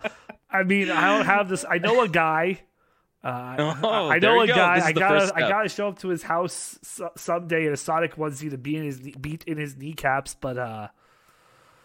[0.49, 1.65] I mean, I don't have this.
[1.69, 2.61] I know a guy
[3.23, 4.55] uh, oh, I know a go.
[4.55, 4.83] guy.
[4.83, 6.79] I gotta, I gotta show up to his house
[7.15, 10.33] someday in a Sonic onesie to be in his beat in his kneecaps.
[10.33, 10.87] But uh,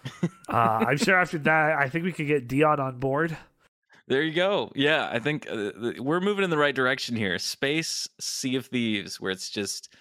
[0.22, 3.36] uh, I'm sure after that, I think we could get Dion on board.
[4.08, 4.72] There you go.
[4.74, 7.38] Yeah, I think uh, we're moving in the right direction here.
[7.38, 9.94] Space Sea of Thieves, where it's just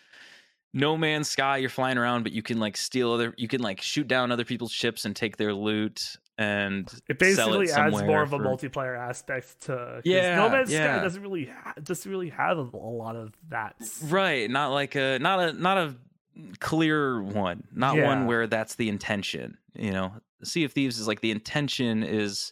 [0.76, 1.57] no man's sky.
[1.57, 3.34] You're flying around, but you can like steal other.
[3.38, 7.67] You can like shoot down other people's ships and take their loot and it basically
[7.67, 8.36] it adds more of for...
[8.36, 10.95] a multiplayer aspect to yeah no man's yeah.
[10.95, 11.49] sky doesn't really
[11.82, 13.76] doesn't really have a, lot of that
[14.07, 15.95] right not like a not a not a
[16.59, 18.05] clear one not yeah.
[18.05, 20.11] one where that's the intention you know
[20.43, 22.51] sea of thieves is like the intention is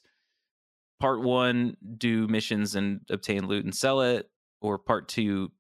[1.02, 4.30] part one do missions and obtain loot and sell it
[4.62, 5.52] or part two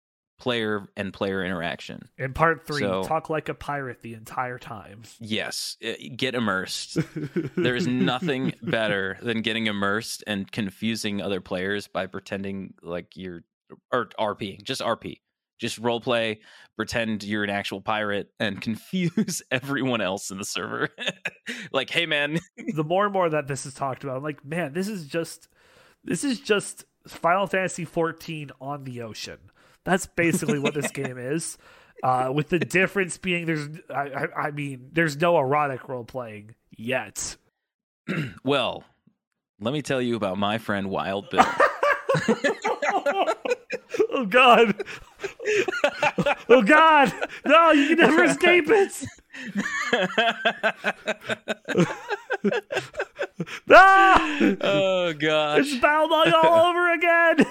[0.43, 2.09] player and player interaction.
[2.17, 5.03] In part three, so, talk like a pirate the entire time.
[5.21, 6.97] Yes, eh, get immersed.
[7.55, 13.45] there is nothing better than getting immersed and confusing other players by pretending like you're
[13.89, 15.21] or RPing, just RP.
[15.59, 16.41] Just role play,
[16.75, 20.89] pretend you're an actual pirate, and confuse everyone else in the server.
[21.71, 22.37] like, hey man.
[22.75, 25.47] the more and more that this is talked about, I'm like, man, this is just
[26.03, 29.39] this is just Final Fantasy 14 on the ocean.
[29.85, 31.57] That's basically what this game is.
[32.03, 36.55] Uh, with the difference being there's, I, I, I mean, there's no erotic role playing
[36.75, 37.37] yet.
[38.43, 38.83] well,
[39.61, 41.45] let me tell you about my friend Wild Bill.
[44.11, 44.83] oh God!
[46.49, 47.13] Oh God!
[47.45, 49.05] No, you can never escape it.
[53.69, 54.39] ah!
[54.61, 55.59] Oh God!
[55.59, 57.45] It's Balmung all over again.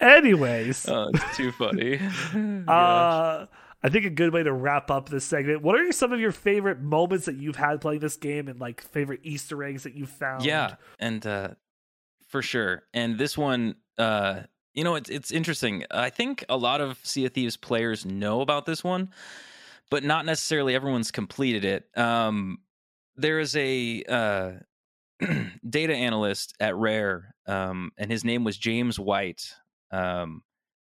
[0.00, 2.00] Anyways, oh, it's too funny.
[2.68, 3.46] uh,
[3.82, 5.62] I think a good way to wrap up this segment.
[5.62, 8.80] What are some of your favorite moments that you've had playing this game, and like
[8.80, 10.44] favorite Easter eggs that you found?
[10.44, 11.48] Yeah, and uh,
[12.28, 12.84] for sure.
[12.94, 14.42] And this one, uh,
[14.74, 15.84] you know, it's it's interesting.
[15.90, 19.10] I think a lot of Sea of Thieves players know about this one,
[19.90, 21.88] but not necessarily everyone's completed it.
[21.96, 22.58] Um,
[23.16, 24.52] there is a uh,
[25.68, 29.54] data analyst at Rare, um, and his name was James White.
[29.90, 30.42] Um,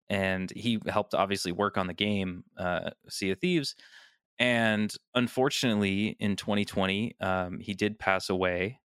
[0.09, 3.75] and he helped obviously work on the game uh, Sea of Thieves.
[4.39, 8.79] And unfortunately, in 2020, um, he did pass away.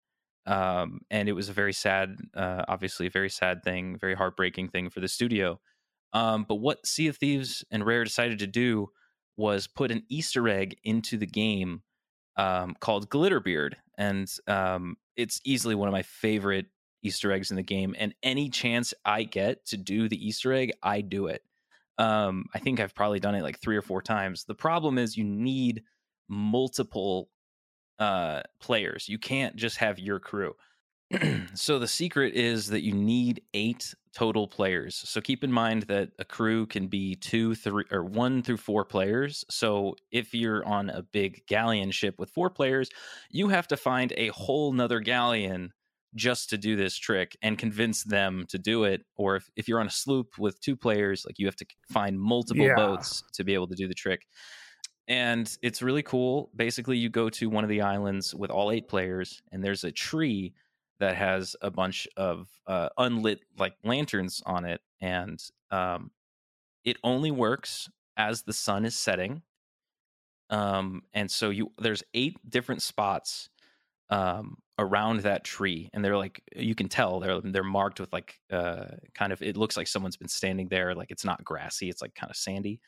[0.47, 4.69] Um, and it was a very sad, uh, obviously, a very sad thing, very heartbreaking
[4.69, 5.61] thing for the studio.
[6.13, 8.89] Um, but what Sea of Thieves and Rare decided to do
[9.37, 11.83] was put an Easter egg into the game
[12.37, 16.67] um, called Glitterbeard, and um, it's easily one of my favorite
[17.03, 20.72] Easter eggs in the game, and any chance I get to do the Easter egg,
[20.82, 21.42] I do it.
[21.98, 24.44] Um, I think I've probably done it like three or four times.
[24.44, 25.82] The problem is you need
[26.28, 27.28] multiple
[27.98, 29.09] uh, players.
[29.09, 30.55] You can't just have your crew.
[31.55, 34.96] so the secret is that you need eight total players.
[34.96, 38.84] So keep in mind that a crew can be two, three, or one through four
[38.84, 39.44] players.
[39.50, 42.90] So if you're on a big galleon ship with four players,
[43.30, 45.72] you have to find a whole nother galleon
[46.15, 49.81] just to do this trick and convince them to do it or if, if you're
[49.81, 52.75] on a sloop with two players like you have to find multiple yeah.
[52.75, 54.27] boats to be able to do the trick.
[55.09, 56.51] And it's really cool.
[56.55, 59.93] Basically you go to one of the islands with all eight players and there's a
[59.93, 60.55] tree
[61.01, 66.11] that has a bunch of uh, unlit like lanterns on it and um,
[66.85, 69.43] it only works as the sun is setting.
[70.51, 73.49] Um, and so you there's eight different spots
[74.13, 78.39] um, around that tree, and they're like you can tell they're they're marked with like
[78.53, 78.85] uh,
[79.15, 80.95] kind of it looks like someone's been standing there.
[80.95, 82.79] Like it's not grassy; it's like kind of sandy,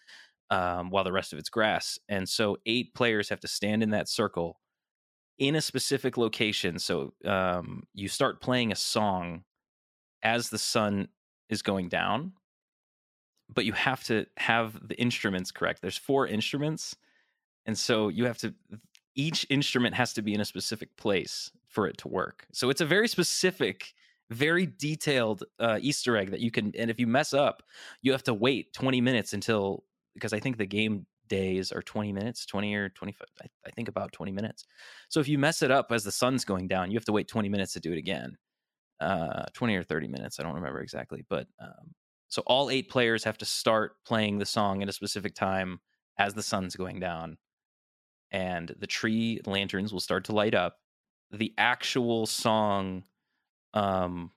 [0.51, 1.99] um, while the rest of it's grass.
[2.11, 4.61] And so eight players have to stand in that circle
[5.39, 6.79] in a specific location.
[6.79, 9.45] So um, you start playing a song
[10.23, 11.09] as the sun
[11.49, 12.33] is going down,
[13.53, 15.81] but you have to have the instruments correct.
[15.81, 16.95] There's four instruments,
[17.65, 18.55] and so you have to
[19.15, 22.47] each instrument has to be in a specific place for it to work.
[22.53, 23.95] So it's a very specific,
[24.31, 26.73] very detailed uh, Easter egg that you can.
[26.79, 27.63] And if you mess up,
[28.03, 29.85] you have to wait 20 minutes until
[30.15, 33.27] because I think the game days are 20 minutes, 20 or 25.
[33.43, 34.67] I, I think about 20 minutes.
[35.09, 37.29] So if you mess it up as the sun's going down, you have to wait
[37.29, 38.37] 20 minutes to do it again.
[39.01, 40.39] Uh, 20 or 30 minutes.
[40.39, 41.95] I don't remember exactly, but um,
[42.29, 45.81] so all eight players have to start playing the song at a specific time
[46.17, 47.37] as the sun's going down
[48.33, 50.79] and the tree lanterns will start to light up
[51.31, 53.05] the actual song
[53.75, 54.31] um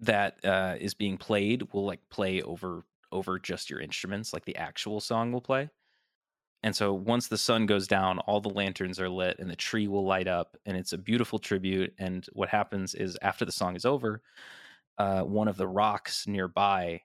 [0.00, 4.56] that uh is being played will like play over over just your instruments like the
[4.56, 5.70] actual song will play.
[6.62, 9.88] And so once the sun goes down all the lanterns are lit and the tree
[9.88, 13.76] will light up and it's a beautiful tribute and what happens is after the song
[13.76, 14.22] is over
[14.98, 17.00] uh one of the rocks nearby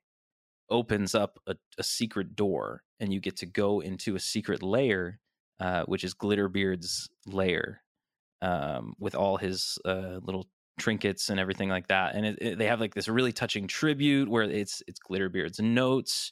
[0.69, 5.20] opens up a, a secret door and you get to go into a secret layer
[5.61, 7.81] uh, which is glitterbeard's lair
[8.41, 10.47] um, with all his uh, little
[10.79, 12.15] trinkets and everything like that.
[12.15, 16.31] And it, it, they have like this really touching tribute where it's it's Glitterbeard's notes,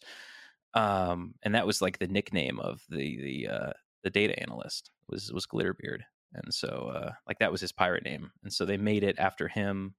[0.73, 3.71] um, and that was like the nickname of the the uh,
[4.03, 6.01] the data analyst was was Glitterbeard,
[6.33, 9.47] and so uh, like that was his pirate name, and so they made it after
[9.47, 9.93] him.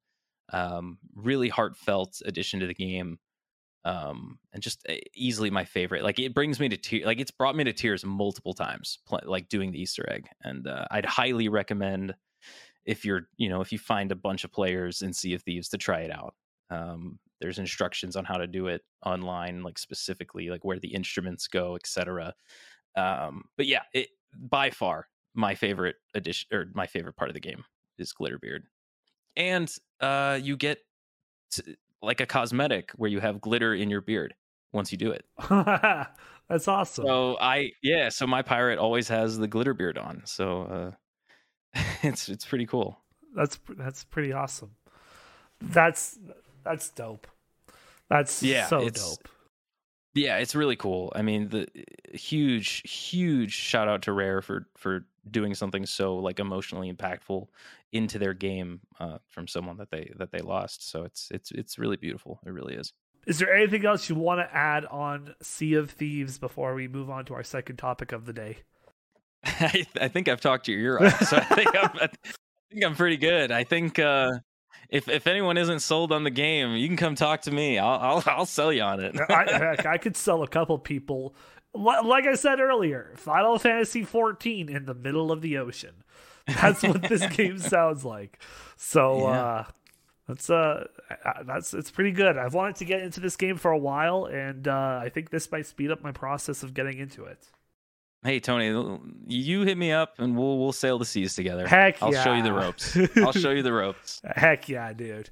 [0.52, 3.20] Um, really heartfelt addition to the game
[3.84, 7.30] um and just eh, easily my favorite like it brings me to tears like it's
[7.30, 11.06] brought me to tears multiple times pl- like doing the easter egg and uh, i'd
[11.06, 12.14] highly recommend
[12.84, 15.68] if you're you know if you find a bunch of players in sea of thieves
[15.68, 16.34] to try it out.
[16.70, 21.48] Um there's instructions on how to do it online like specifically like where the instruments
[21.48, 22.34] go etc
[22.96, 27.40] um but yeah it by far my favorite addition or my favorite part of the
[27.40, 27.64] game
[27.98, 28.60] is glitterbeard.
[29.36, 30.78] And uh you get
[32.02, 34.34] like a cosmetic where you have glitter in your beard
[34.72, 35.24] once you do it.
[36.48, 37.06] That's awesome.
[37.06, 40.22] So I yeah, so my pirate always has the glitter beard on.
[40.24, 40.94] So
[41.74, 42.98] uh it's it's pretty cool.
[43.34, 44.72] That's that's pretty awesome.
[45.60, 46.18] That's
[46.64, 47.26] that's dope.
[48.08, 49.28] That's yeah, so dope.
[50.14, 51.12] Yeah, it's really cool.
[51.14, 51.68] I mean, the
[52.12, 57.46] huge huge shout out to Rare for for doing something so like emotionally impactful
[57.92, 60.90] into their game uh, from someone that they that they lost.
[60.90, 62.40] So it's it's it's really beautiful.
[62.44, 62.92] It really is.
[63.26, 67.10] Is there anything else you want to add on Sea of Thieves before we move
[67.10, 68.58] on to our second topic of the day?
[69.44, 72.08] I, I think I've talked your ear off, so I think I'm, I
[72.70, 73.52] think I'm pretty good.
[73.52, 74.30] I think uh,
[74.90, 77.78] if if anyone isn't sold on the game, you can come talk to me.
[77.78, 79.18] I'll I'll, I'll sell you on it.
[79.30, 81.34] I, I could sell a couple people.
[81.72, 86.02] Like I said earlier, Final Fantasy 14 in the middle of the ocean.
[86.48, 88.40] That's what this game sounds like.
[88.76, 89.44] So yeah.
[89.44, 89.64] uh
[90.26, 90.86] that's uh
[91.44, 92.36] that's it's pretty good.
[92.36, 95.50] I've wanted to get into this game for a while and uh I think this
[95.52, 97.48] might speed up my process of getting into it.
[98.22, 101.66] Hey Tony, you hit me up and we'll we'll sail the seas together.
[101.66, 102.22] Heck I'll yeah.
[102.22, 102.96] show you the ropes.
[103.16, 104.20] I'll show you the ropes.
[104.36, 105.30] Heck yeah, dude.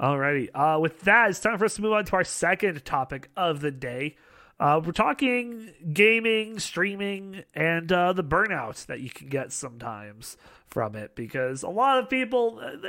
[0.00, 0.48] Alrighty.
[0.54, 3.60] Uh with that, it's time for us to move on to our second topic of
[3.60, 4.14] the day.
[4.60, 10.36] Uh, we're talking gaming, streaming, and uh, the burnout that you can get sometimes
[10.66, 12.88] from it because a lot of people uh,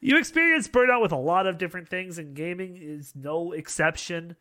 [0.00, 4.36] you experience burnout with a lot of different things and gaming is no exception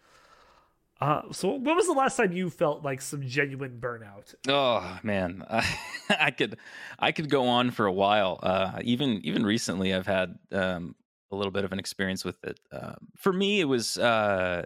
[1.02, 5.43] uh, so when was the last time you felt like some genuine burnout oh man
[6.10, 6.58] i could
[7.00, 10.95] i could go on for a while uh, even even recently i've had um,
[11.32, 14.66] a little bit of an experience with it uh, for me it was uh,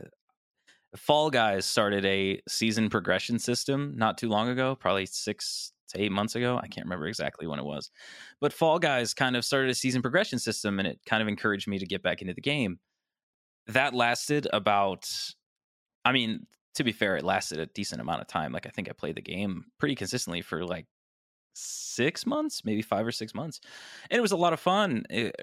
[0.95, 6.11] fall guys started a season progression system not too long ago probably six to eight
[6.11, 6.59] months ago.
[6.61, 7.89] I can't remember exactly when it was.
[8.41, 11.67] But Fall Guys kind of started a season progression system and it kind of encouraged
[11.67, 12.79] me to get back into the game.
[13.67, 15.09] That lasted about,
[16.05, 18.51] I mean, to be fair, it lasted a decent amount of time.
[18.51, 20.85] Like I think I played the game pretty consistently for like
[21.53, 23.61] six months, maybe five or six months,
[24.09, 25.05] and it was a lot of fun.
[25.09, 25.35] It,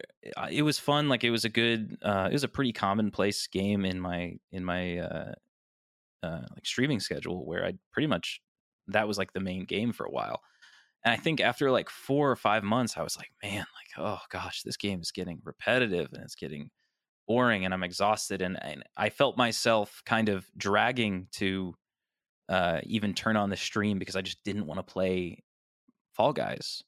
[0.50, 1.08] it was fun.
[1.08, 4.64] Like it was a good, uh, it was a pretty commonplace game in my in
[4.64, 5.32] my uh,
[6.22, 8.40] uh, like streaming schedule where I pretty much
[8.88, 10.42] that was like the main game for a while.
[11.04, 14.20] And I think after like four or five months, I was like, man, like, oh
[14.28, 16.70] gosh, this game is getting repetitive and it's getting
[17.26, 18.42] boring and I'm exhausted.
[18.42, 21.74] And, and I felt myself kind of dragging to
[22.48, 25.42] uh, even turn on the stream because I just didn't want to play
[26.12, 26.82] Fall Guys.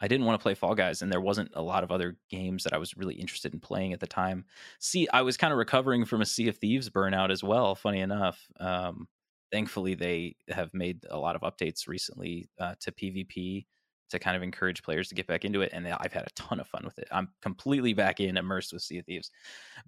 [0.00, 2.64] I didn't want to play Fall Guys, and there wasn't a lot of other games
[2.64, 4.46] that I was really interested in playing at the time.
[4.80, 7.76] See, I was kind of recovering from a Sea of Thieves burnout as well.
[7.76, 9.06] Funny enough, um,
[9.52, 13.66] thankfully they have made a lot of updates recently uh, to pvp
[14.12, 16.60] to kind of encourage players to get back into it and i've had a ton
[16.60, 19.30] of fun with it i'm completely back in immersed with sea of thieves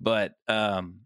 [0.01, 1.01] but um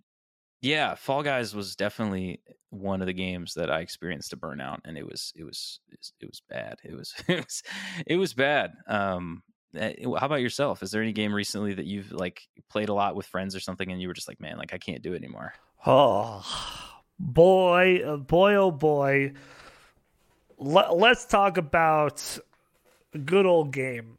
[0.60, 2.40] Yeah, Fall Guys was definitely
[2.70, 5.78] one of the games that I experienced a burnout, and it was it was
[6.20, 6.80] it was bad.
[6.82, 7.62] It was it was
[8.08, 8.72] it was bad.
[8.88, 9.44] Um,
[9.76, 10.82] eh, how about yourself?
[10.82, 13.92] Is there any game recently that you've like played a lot with friends or something,
[13.92, 15.54] and you were just like, man, like I can't do it anymore?
[15.86, 16.44] Oh
[17.20, 19.34] boy, uh, boy, oh boy.
[20.58, 22.38] Let's talk about
[23.14, 24.18] a good old game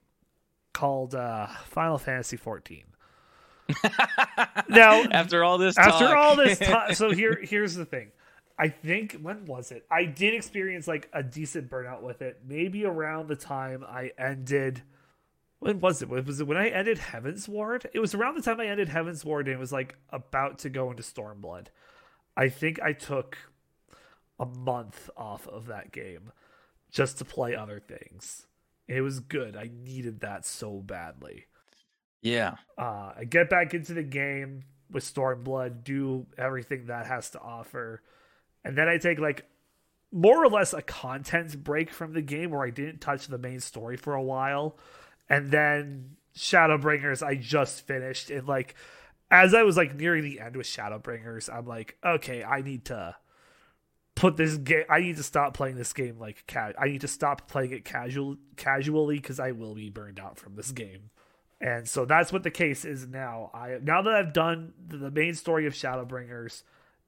[0.73, 2.83] called uh, Final Fantasy 14.
[4.69, 6.17] now, after all this, after talk.
[6.17, 8.11] all this time, so here, here's the thing.
[8.57, 9.85] I think when was it?
[9.89, 12.41] I did experience like a decent burnout with it.
[12.45, 14.81] Maybe around the time I ended.
[15.59, 16.09] When was it?
[16.09, 17.85] Was it when I ended Heavensward?
[17.93, 20.89] It was around the time I ended Heavensward and it was like about to go
[20.91, 21.67] into Stormblood.
[22.35, 23.37] I think I took
[24.39, 26.31] a month off of that game
[26.91, 28.45] just to play other things.
[28.89, 29.55] It was good.
[29.55, 31.45] I needed that so badly.
[32.21, 32.55] Yeah.
[32.75, 38.01] Uh, I get back into the game with Stormblood, do everything that has to offer,
[38.65, 39.45] and then I take like
[40.11, 43.59] more or less a content break from the game where I didn't touch the main
[43.59, 44.75] story for a while,
[45.29, 48.73] and then Shadowbringers I just finished, and like
[49.29, 53.15] as I was like nearing the end with Shadowbringers, I'm like, okay, I need to
[54.19, 54.83] put this game.
[54.89, 56.75] I need to stop playing this game like cat.
[56.77, 60.55] I need to stop playing it casual casually because I will be burned out from
[60.55, 61.09] this game.
[61.61, 63.49] And so that's what the case is now.
[63.53, 66.63] I now that I've done the main story of Shadowbringers,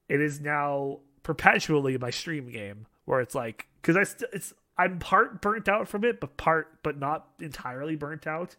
[0.08, 4.98] it is now perpetually my stream game where it's like because I st- it's I'm
[4.98, 8.56] part burnt out from it, but part but not entirely burnt out.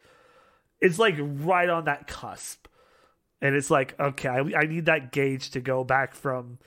[0.79, 2.67] It's like right on that cusp,
[3.41, 6.59] and it's like okay, I, I need that gauge to go back from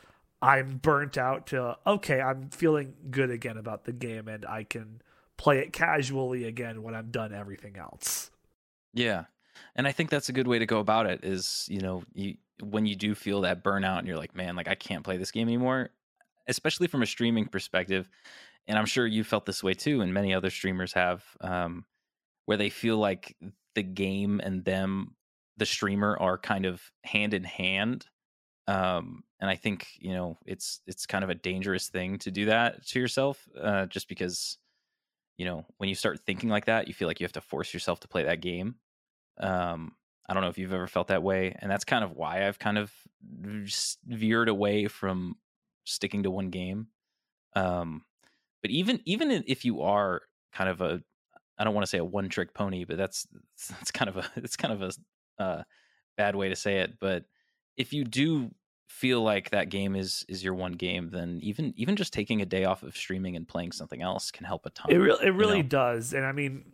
[0.42, 5.00] I'm burnt out to okay, I'm feeling good again about the game, and I can
[5.36, 8.30] play it casually again when I'm done everything else.
[8.92, 9.24] Yeah.
[9.74, 12.36] And I think that's a good way to go about it is, you know, you
[12.62, 15.30] when you do feel that burnout and you're like, man, like I can't play this
[15.30, 15.90] game anymore,
[16.48, 18.08] especially from a streaming perspective.
[18.66, 21.84] And I'm sure you felt this way too, and many other streamers have, um,
[22.46, 23.36] where they feel like
[23.74, 25.14] the game and them,
[25.56, 28.06] the streamer, are kind of hand in hand.
[28.66, 32.46] Um, and I think you know it's it's kind of a dangerous thing to do
[32.46, 34.58] that to yourself, uh, just because
[35.36, 37.74] you know when you start thinking like that, you feel like you have to force
[37.74, 38.76] yourself to play that game
[39.38, 39.92] um,
[40.28, 42.58] I don't know if you've ever felt that way, and that's kind of why I've
[42.58, 42.92] kind of
[44.06, 45.36] veered away from
[45.84, 46.88] sticking to one game.
[47.54, 48.02] Um,
[48.62, 50.22] but even even if you are
[50.52, 51.02] kind of a,
[51.58, 53.26] I don't want to say a one trick pony, but that's
[53.70, 55.62] that's kind of a it's kind of a uh,
[56.16, 56.98] bad way to say it.
[56.98, 57.24] But
[57.76, 58.50] if you do
[58.86, 62.46] feel like that game is is your one game, then even even just taking a
[62.46, 64.90] day off of streaming and playing something else can help a ton.
[64.90, 65.68] It really it really you know?
[65.68, 66.64] does, and I mean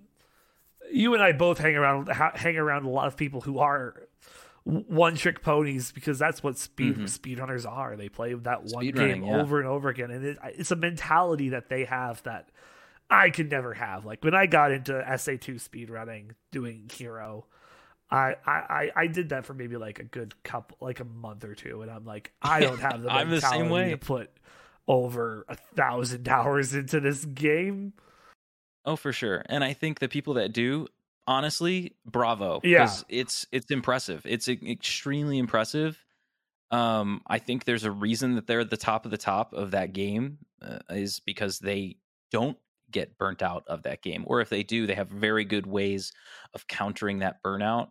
[0.90, 4.08] you and I both hang around hang around a lot of people who are
[4.64, 7.04] one trick ponies because that's what speed mm-hmm.
[7.04, 7.96] speedrunners are.
[7.96, 9.40] They play that one speed game yeah.
[9.40, 12.50] over and over again, and it, it's a mentality that they have that
[13.10, 14.04] I could never have.
[14.04, 17.46] Like when I got into SA two speedrunning, doing hero.
[18.12, 21.54] I, I I did that for maybe like a good couple like a month or
[21.54, 23.90] two and I'm like I don't have the mentality the same way.
[23.90, 24.30] to put
[24.86, 27.94] over a thousand hours into this game.
[28.84, 29.44] Oh, for sure.
[29.46, 30.88] And I think the people that do,
[31.26, 32.60] honestly, bravo.
[32.64, 32.90] Yeah.
[33.08, 34.22] It's it's impressive.
[34.24, 36.04] It's extremely impressive.
[36.70, 39.72] Um, I think there's a reason that they're at the top of the top of
[39.72, 41.96] that game uh, is because they
[42.30, 42.56] don't
[42.90, 46.12] get burnt out of that game, or if they do, they have very good ways
[46.54, 47.88] of countering that burnout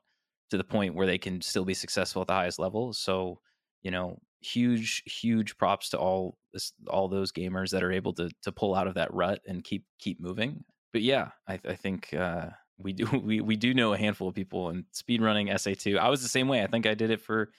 [0.51, 2.93] to the point where they can still be successful at the highest level.
[2.93, 3.39] So,
[3.81, 6.37] you know, huge, huge props to all
[6.87, 9.85] all those gamers that are able to to pull out of that rut and keep
[9.99, 12.47] keep moving but yeah, I, I think uh,
[12.77, 15.97] we do we we do know a handful of people in speedrunning SA2.
[15.97, 16.63] I was the same way.
[16.63, 17.51] I think I did it for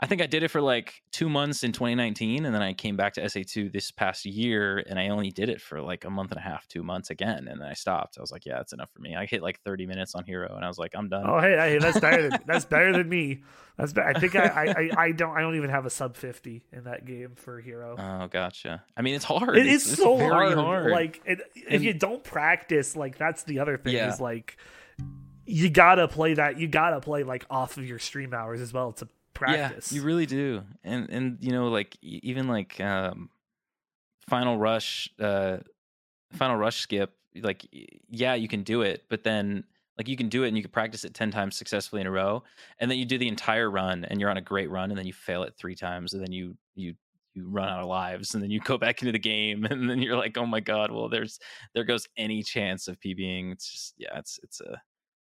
[0.00, 2.96] I think I did it for like two months in 2019, and then I came
[2.96, 6.30] back to SA2 this past year, and I only did it for like a month
[6.30, 8.16] and a half, two months again, and then I stopped.
[8.16, 9.16] I was like, yeah, that's enough for me.
[9.16, 11.24] I hit like 30 minutes on Hero, and I was like, I'm done.
[11.26, 13.42] Oh, hey, hey that's better than that's better than me.
[13.76, 16.62] That's be- I think I, I I don't I don't even have a sub 50
[16.72, 17.96] in that game for Hero.
[17.98, 18.84] Oh, gotcha.
[18.96, 19.56] I mean, it's hard.
[19.56, 20.56] It it's, is so hard.
[20.56, 20.90] hard.
[20.92, 24.12] Like, it, if And- you don't practice, like that's the other thing Yeah.
[24.12, 24.56] is like
[25.44, 26.58] you gotta play that.
[26.58, 29.08] You gotta play like off of your stream hours as well to
[29.38, 29.92] practice.
[29.92, 30.62] Yeah, you really do.
[30.84, 33.30] And and you know, like even like um
[34.28, 35.58] Final Rush, uh
[36.32, 37.66] Final Rush skip, like
[38.08, 39.64] yeah, you can do it, but then
[39.98, 42.10] like you can do it and you can practice it 10 times successfully in a
[42.10, 42.42] row
[42.78, 45.06] and then you do the entire run and you're on a great run and then
[45.06, 46.94] you fail it 3 times and then you you
[47.34, 50.00] you run out of lives and then you go back into the game and then
[50.00, 51.38] you're like oh my god well there's
[51.74, 54.80] there goes any chance of pbing it's just yeah it's it's a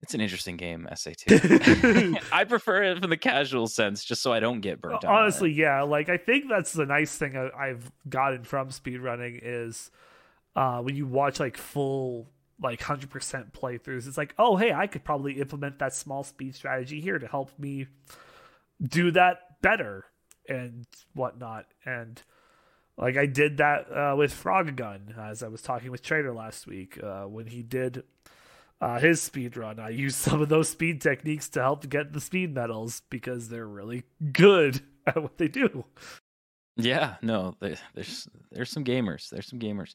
[0.02, 2.24] It's an interesting game, SA2.
[2.32, 5.12] I prefer it from the casual sense, just so I don't get burnt out.
[5.12, 5.82] Honestly, yeah.
[5.82, 9.90] Like I think that's the nice thing I, have gotten from speedrunning is
[10.56, 12.28] uh, when you watch like full
[12.62, 17.00] like 100% playthroughs it's like oh hey i could probably implement that small speed strategy
[17.00, 17.86] here to help me
[18.82, 20.06] do that better
[20.50, 22.24] and whatnot and
[22.98, 26.98] like i did that uh, with Frogun as i was talking with trader last week
[27.04, 28.04] uh, when he did
[28.82, 29.80] uh, his speed run.
[29.80, 33.68] I use some of those speed techniques to help get the speed medals because they're
[33.68, 35.86] really good at what they do.
[36.76, 39.30] Yeah, no, there's there's some gamers.
[39.30, 39.94] There's some gamers.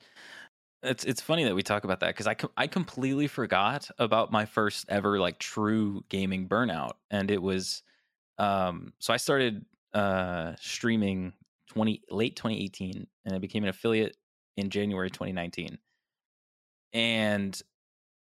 [0.82, 4.46] It's it's funny that we talk about that because I I completely forgot about my
[4.46, 7.84] first ever like true gaming burnout, and it was
[8.38, 9.64] um so I started
[9.94, 11.34] uh streaming
[11.68, 14.16] 20 late 2018 and I became an affiliate
[14.56, 15.78] in January 2019.
[16.92, 17.62] And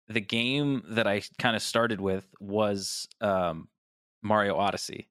[0.07, 3.67] the game that I kind of started with was um,
[4.21, 5.09] Mario Odyssey.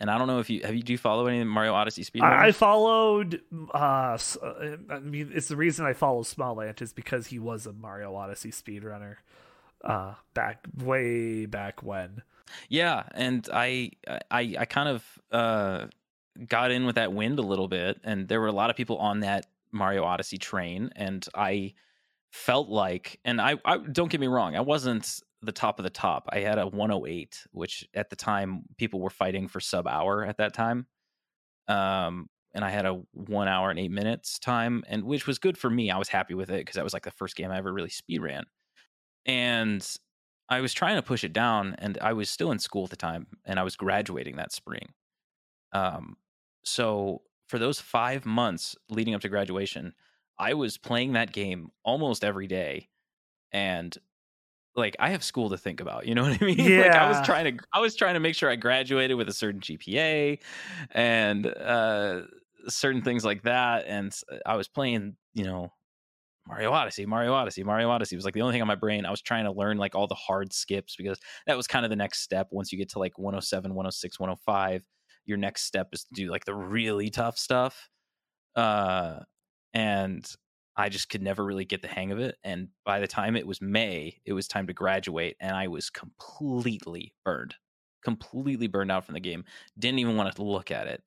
[0.00, 2.22] And I don't know if you have you do you follow any Mario Odyssey speed?
[2.22, 3.40] I, I followed.
[3.72, 7.72] Uh, uh, I mean, it's the reason I follow Smallant is because he was a
[7.72, 9.16] Mario Odyssey speedrunner,
[9.84, 12.22] uh, back way back when.
[12.68, 13.92] Yeah, and I
[14.28, 15.86] I I kind of uh
[16.48, 18.98] got in with that wind a little bit, and there were a lot of people
[18.98, 21.74] on that Mario Odyssey train, and I
[22.32, 25.90] felt like, and I, I don't get me wrong, I wasn't the top of the
[25.90, 26.28] top.
[26.32, 30.38] I had a 108, which at the time people were fighting for sub hour at
[30.38, 30.86] that time.
[31.68, 35.56] Um, and I had a one hour and eight minutes time, and which was good
[35.56, 35.90] for me.
[35.90, 37.88] I was happy with it because that was like the first game I ever really
[37.88, 38.44] speed ran.
[39.24, 39.86] And
[40.48, 42.96] I was trying to push it down, and I was still in school at the
[42.96, 44.92] time, and I was graduating that spring.
[45.72, 46.16] Um,
[46.64, 49.94] so for those five months leading up to graduation,
[50.38, 52.88] I was playing that game almost every day
[53.52, 53.96] and
[54.74, 56.58] like I have school to think about, you know what I mean?
[56.58, 56.82] Yeah.
[56.82, 59.32] like I was trying to I was trying to make sure I graduated with a
[59.32, 60.40] certain GPA
[60.92, 62.22] and uh
[62.68, 64.14] certain things like that and
[64.46, 65.72] I was playing, you know,
[66.48, 69.06] Mario Odyssey, Mario Odyssey, Mario Odyssey was like the only thing on my brain.
[69.06, 71.90] I was trying to learn like all the hard skips because that was kind of
[71.90, 74.84] the next step once you get to like 107, 106, 105.
[75.24, 77.90] Your next step is to do like the really tough stuff.
[78.56, 79.20] Uh
[79.74, 80.26] and
[80.76, 82.36] I just could never really get the hang of it.
[82.42, 85.90] And by the time it was May, it was time to graduate, and I was
[85.90, 87.54] completely burned,
[88.04, 89.44] completely burned out from the game.
[89.78, 91.02] Didn't even want to look at it.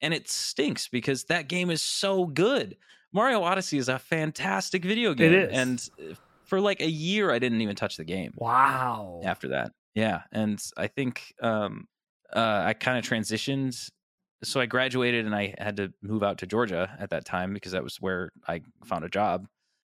[0.00, 2.76] And it stinks because that game is so good.
[3.12, 5.32] Mario Odyssey is a fantastic video game.
[5.32, 5.58] It is.
[5.58, 6.14] And uh,
[6.44, 8.32] for like a year, I didn't even touch the game.
[8.36, 9.20] Wow.
[9.24, 9.72] After that.
[9.94, 10.22] Yeah.
[10.32, 11.86] And I think um,
[12.32, 13.90] uh, I kind of transitioned
[14.42, 17.72] so I graduated and I had to move out to Georgia at that time because
[17.72, 19.46] that was where I found a job.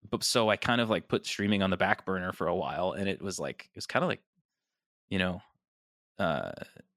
[0.10, 2.94] But so I kind of like put streaming on the back burner for a while
[2.94, 4.22] and it was like it was kind of like
[5.10, 5.42] you know
[6.20, 6.52] uh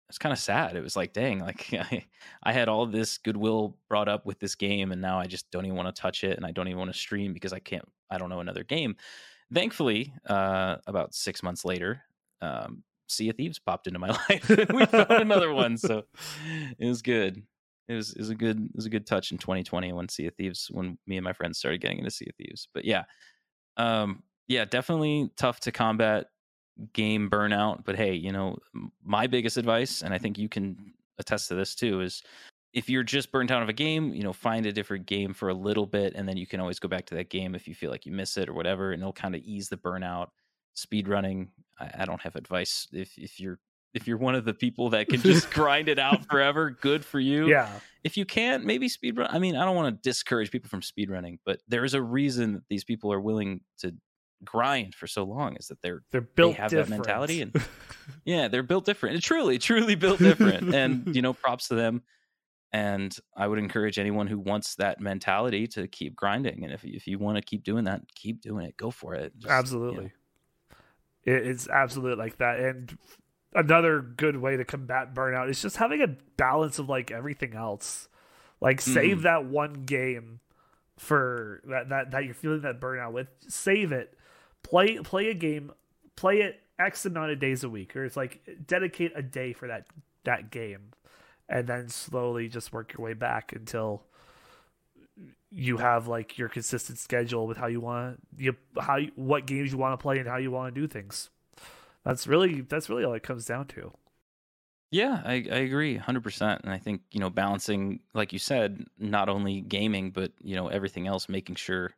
[0.08, 0.76] it's kind of sad.
[0.76, 2.04] It was like dang, like I,
[2.42, 5.64] I had all this goodwill brought up with this game and now I just don't
[5.64, 7.84] even want to touch it and I don't even want to stream because I can't
[8.10, 8.96] I don't know another game.
[9.52, 12.02] Thankfully, uh about 6 months later,
[12.40, 14.48] um Sea of Thieves popped into my life.
[14.48, 16.04] we found another one, so
[16.78, 17.42] it was good.
[17.88, 20.68] It was a good it was a good touch in 2020 when Sea of Thieves
[20.70, 22.68] when me and my friends started getting into Sea of Thieves.
[22.72, 23.04] But yeah,
[23.76, 26.26] um, yeah, definitely tough to combat
[26.92, 27.84] game burnout.
[27.84, 28.58] But hey, you know,
[29.04, 32.22] my biggest advice, and I think you can attest to this too, is
[32.72, 35.48] if you're just burnt out of a game, you know, find a different game for
[35.48, 37.74] a little bit, and then you can always go back to that game if you
[37.74, 40.28] feel like you miss it or whatever, and it'll kind of ease the burnout
[40.74, 41.50] speed running.
[41.78, 43.58] I, I don't have advice if if you're
[43.92, 47.18] if you're one of the people that can just grind it out forever, good for
[47.18, 47.48] you.
[47.48, 47.68] Yeah.
[48.04, 49.28] If you can't, maybe speed run.
[49.30, 52.02] I mean, I don't want to discourage people from speed running, but there is a
[52.02, 53.94] reason that these people are willing to
[54.44, 56.88] grind for so long is that they're they're built they have different.
[56.88, 57.54] that mentality and
[58.24, 62.02] yeah they're built different truly truly built different and you know props to them
[62.72, 67.06] and i would encourage anyone who wants that mentality to keep grinding and if, if
[67.06, 70.10] you want to keep doing that keep doing it go for it Just, absolutely you
[70.10, 70.10] know,
[71.24, 72.60] it's absolutely like that.
[72.60, 72.96] And
[73.54, 78.08] another good way to combat burnout is just having a balance of like everything else.
[78.60, 79.22] Like save mm.
[79.22, 80.40] that one game
[80.98, 83.28] for that, that that you're feeling that burnout with.
[83.48, 84.16] Save it.
[84.62, 85.72] Play play a game.
[86.16, 89.68] Play it X amount of days a week, or it's like dedicate a day for
[89.68, 89.86] that
[90.24, 90.92] that game,
[91.48, 94.04] and then slowly just work your way back until
[95.50, 99.78] you have like your consistent schedule with how you want you how what games you
[99.78, 101.30] want to play and how you want to do things.
[102.04, 103.92] That's really that's really all it comes down to.
[104.92, 106.60] Yeah, I, I agree 100%.
[106.62, 110.66] And I think, you know, balancing, like you said, not only gaming, but, you know,
[110.66, 111.92] everything else, making sure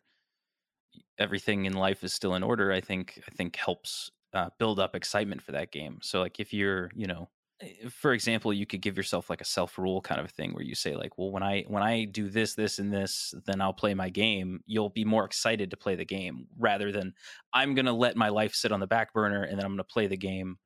[1.19, 4.95] everything in life is still in order, I think, I think helps uh, build up
[4.95, 6.01] excitement for that game.
[6.03, 7.31] So like if you're, you know,
[7.63, 10.65] Eh, for example, you could give yourself like a self rule kind of thing where
[10.65, 13.73] you say like, well, when I when I do this, this, and this, then I'll
[13.73, 14.61] play my game.
[14.67, 17.15] You'll be more excited to play the game rather than
[17.53, 20.07] I'm gonna let my life sit on the back burner and then I'm gonna play
[20.07, 20.59] the game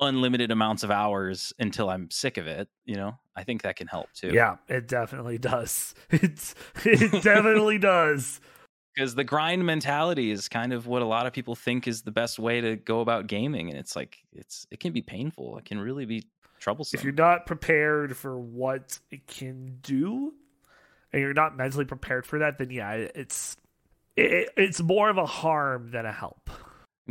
[0.00, 2.68] unlimited amounts of hours until I'm sick of it.
[2.84, 4.30] You know, I think that can help too.
[4.32, 5.94] Yeah, it definitely does.
[6.10, 6.54] It's
[6.84, 8.40] it definitely does.
[9.00, 12.10] Because the grind mentality is kind of what a lot of people think is the
[12.10, 15.64] best way to go about gaming and it's like it's it can be painful it
[15.64, 16.22] can really be
[16.58, 20.34] troublesome If you're not prepared for what it can do,
[21.10, 23.56] and you're not mentally prepared for that, then yeah, it's
[24.16, 26.50] it, it's more of a harm than a help.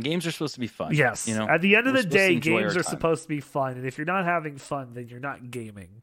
[0.00, 1.26] games are supposed to be fun Yes.
[1.26, 3.84] you know At the end of the day, games are supposed to be fun, and
[3.84, 6.02] if you're not having fun, then you're not gaming.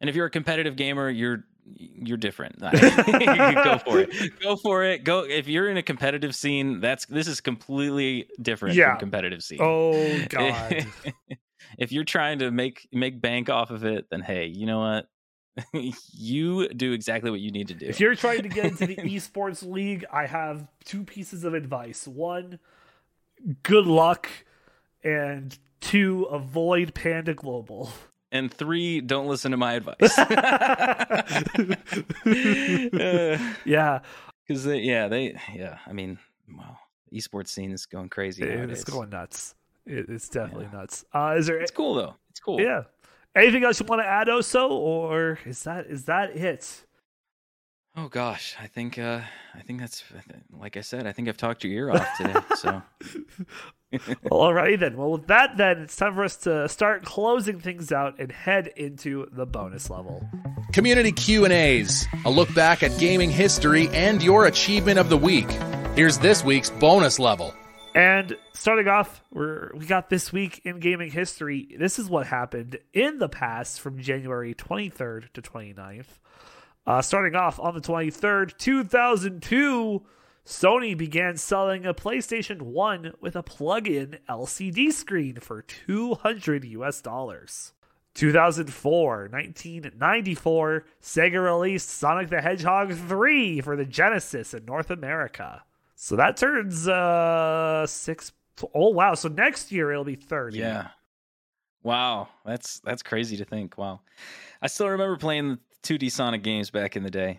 [0.00, 1.44] and if you're a competitive gamer you're
[1.74, 6.80] you're different go for it go for it go if you're in a competitive scene
[6.80, 8.90] that's this is completely different Yeah.
[8.90, 10.86] from competitive scene Oh god.
[11.78, 15.08] if you're trying to make make bank off of it then hey you know what
[16.12, 18.96] you do exactly what you need to do If you're trying to get into the
[18.96, 22.06] esports league, I have two pieces of advice.
[22.06, 22.58] One,
[23.62, 24.28] good luck,
[25.02, 27.90] and two, avoid Panda Global.
[28.36, 30.16] And three don't listen to my advice
[33.64, 34.00] Yeah,
[34.46, 36.18] because they yeah they yeah i mean
[36.56, 36.78] wow
[37.10, 39.54] the esports scene is going crazy it- it's going nuts.
[39.86, 41.04] It- it's definitely nuts.
[41.14, 41.60] Uh, is there?
[41.60, 42.82] it's cool though it's cool Yeah.
[43.34, 46.82] Anything else you want to add, Oso, or is that is that it?
[47.98, 49.20] oh gosh i think uh
[49.54, 50.04] i think that's
[50.52, 52.82] like i said i think i've talked your ear off today so
[54.26, 54.96] alrighty then.
[54.96, 58.68] Well, with that, then it's time for us to start closing things out and head
[58.76, 60.28] into the bonus level.
[60.72, 65.50] Community Q&As, a look back at gaming history and your achievement of the week.
[65.94, 67.54] Here's this week's bonus level.
[67.94, 71.74] And starting off, we're we got this week in gaming history.
[71.78, 76.18] This is what happened in the past from January 23rd to 29th.
[76.86, 80.02] Uh, starting off on the 23rd, 2002,
[80.46, 87.72] Sony began selling a PlayStation 1 with a plug-in LCD screen for 200 US dollars.
[88.14, 95.64] 2004, 1994, Sega released Sonic the Hedgehog 3 for the Genesis in North America.
[95.96, 98.32] So that turns uh six
[98.72, 100.58] oh wow, so next year it'll be 30.
[100.58, 100.88] yeah
[101.82, 104.00] wow that's that's crazy to think wow
[104.60, 105.50] i still remember playing
[105.82, 107.38] the 2d sonic games back in the day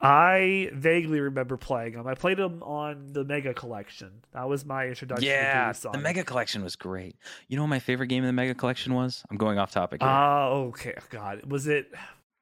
[0.00, 2.06] I vaguely remember playing them.
[2.06, 4.10] I played them on the Mega Collection.
[4.32, 7.16] That was my introduction yeah to 3D the mega collection was great
[7.48, 10.00] you know what my favorite game in the mega collection was i'm going off topic
[10.02, 10.08] here.
[10.10, 10.94] Ah, okay.
[11.10, 11.90] God, was it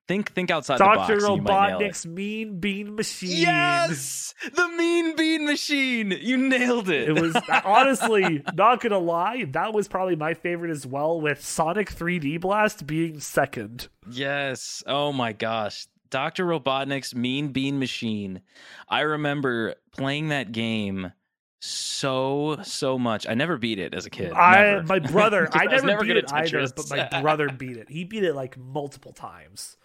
[0.06, 1.20] think think outside the box Dr.
[1.20, 1.82] might nail it.
[1.84, 3.30] Robotnik's Mean Bean Machine?
[3.42, 6.10] Yes, the Mean Bean Machine.
[6.12, 7.08] You nailed it.
[7.10, 11.92] It was honestly not gonna lie, that was probably my favorite as well, with Sonic
[11.94, 13.88] 3D Blast being second.
[14.10, 14.82] yes.
[14.86, 18.40] Oh my gosh, Doctor Robotnik's Mean Bean Machine.
[18.88, 21.12] I remember playing that game
[21.60, 23.26] so so much.
[23.28, 24.32] I never beat it as a kid.
[24.32, 24.82] I never.
[24.84, 27.88] my brother, I I never, never beat it either, but my brother beat it.
[27.88, 29.76] He beat it like multiple times.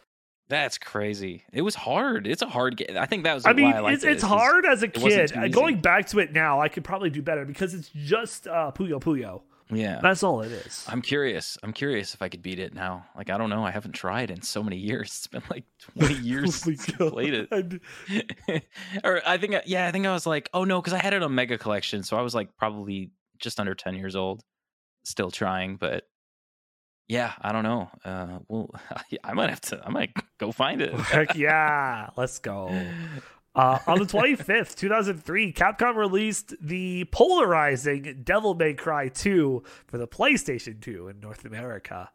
[0.49, 1.43] That's crazy.
[1.51, 2.27] It was hard.
[2.27, 2.97] It's a hard game.
[2.97, 4.11] I think that was I mean, I it's it.
[4.11, 5.35] it's hard as a kid.
[5.35, 5.47] Uh.
[5.47, 8.99] Going back to it now, I could probably do better because it's just uh, Puyo
[8.99, 9.41] Puyo.
[9.75, 9.99] Yeah.
[10.01, 10.85] That's all it is.
[10.87, 11.57] I'm curious.
[11.63, 13.05] I'm curious if I could beat it now.
[13.15, 13.65] Like I don't know.
[13.65, 15.03] I haven't tried in so many years.
[15.23, 15.65] It's been like
[15.97, 18.63] 20 years since I played it.
[19.03, 21.23] Or I think, yeah, I think I was like, oh no, because I had it
[21.23, 24.43] on Mega Collection, so I was like probably just under ten years old,
[25.03, 25.77] still trying.
[25.77, 26.03] But
[27.07, 27.89] yeah, I don't know.
[28.05, 28.69] Uh, well,
[29.23, 29.81] I might have to.
[29.85, 30.93] I might go find it.
[30.93, 32.69] Heck yeah, let's go.
[33.55, 40.07] Uh, on the 25th, 2003, Capcom released the polarizing Devil May Cry 2 for the
[40.07, 42.09] PlayStation 2 in North America.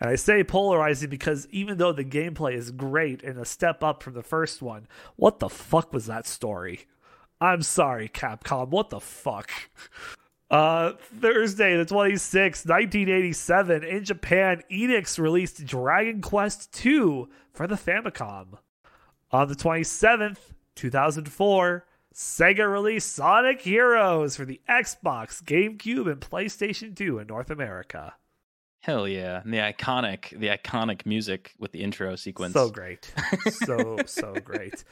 [0.00, 4.02] And I say polarizing because even though the gameplay is great and a step up
[4.02, 6.86] from the first one, what the fuck was that story?
[7.40, 8.70] I'm sorry, Capcom.
[8.70, 9.50] What the fuck?
[10.50, 18.58] Uh, Thursday, the 26th, 1987, in Japan, Enix released Dragon Quest II for the Famicom.
[19.30, 20.38] On the 27th,
[20.76, 28.14] 2004, Sega released Sonic Heroes for the Xbox, GameCube, and PlayStation 2 in North America.
[28.80, 29.40] Hell yeah!
[29.42, 32.52] And the iconic, the iconic music with the intro sequence.
[32.52, 33.10] So great.
[33.50, 34.84] So, so great.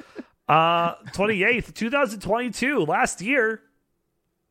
[0.48, 3.60] Uh, 28th, 2022, last year,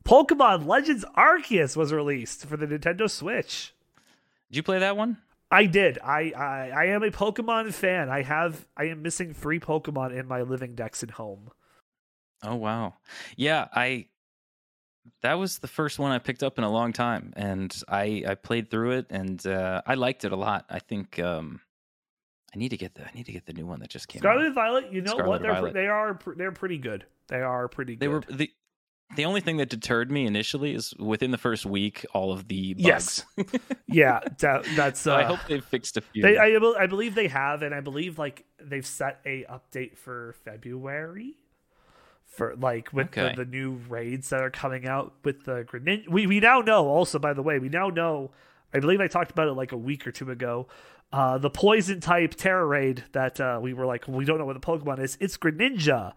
[0.05, 3.73] Pokemon Legends Arceus was released for the Nintendo Switch.
[4.49, 5.17] Did you play that one?
[5.52, 5.99] I did.
[5.99, 8.10] I, I I am a Pokemon fan.
[8.10, 11.52] I have I am missing three Pokemon in my living decks at home.
[12.44, 12.95] Oh wow,
[13.36, 13.68] yeah.
[13.73, 14.07] I
[15.22, 18.36] that was the first one I picked up in a long time, and I I
[18.36, 20.65] played through it, and uh, I liked it a lot.
[20.69, 21.60] I think um,
[22.56, 24.22] I need to get the I need to get the new one that just came.
[24.22, 24.45] Scarlet out.
[24.48, 24.91] and Violet.
[24.91, 25.41] You know Scarlet what?
[25.41, 25.73] They're Violet.
[25.73, 27.06] they are they're pretty good.
[27.28, 27.99] They are pretty good.
[27.99, 28.52] They were the
[29.15, 32.73] the only thing that deterred me initially is within the first week all of the
[32.75, 32.85] bugs.
[32.85, 33.25] Yes.
[33.88, 34.19] yeah.
[34.39, 34.99] That, that's.
[35.01, 36.21] so uh, I hope they've fixed a few.
[36.23, 40.35] They, I, I believe they have, and I believe like they've set a update for
[40.45, 41.38] February,
[42.25, 43.33] for like with Okay.
[43.35, 46.07] the, the new raids that are coming out with the Greninja.
[46.09, 48.31] We we now know also by the way we now know.
[48.73, 50.67] I believe I talked about it like a week or two ago.
[51.11, 54.53] Uh, the poison type Tera raid that uh, we were like we don't know what
[54.53, 55.17] the Pokemon is.
[55.19, 56.13] It's Greninja.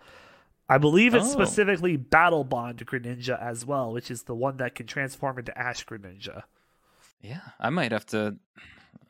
[0.69, 1.33] I believe it's Oh.
[1.33, 5.85] specifically Battle Bond Greninja as well, which is the one that can transform into Ash
[5.85, 6.45] Greninja.
[7.21, 8.37] yeah, I might have to.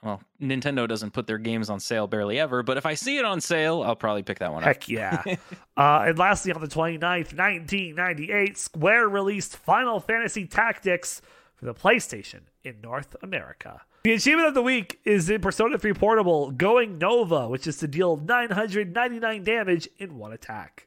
[0.03, 3.25] Well, Nintendo doesn't put their games on sale barely ever, but if I see it
[3.25, 4.67] on sale, I'll probably pick that one up.
[4.67, 5.23] Heck yeah.
[5.79, 11.23] uh, and lastly, on the 29th, 1998, Square released Final Fantasy Tactics
[11.55, 13.81] for the PlayStation in North America.
[14.03, 17.87] The achievement of the week is in Persona 3 Portable Going Nova, which is to
[17.89, 20.87] deal 999 damage in one attack.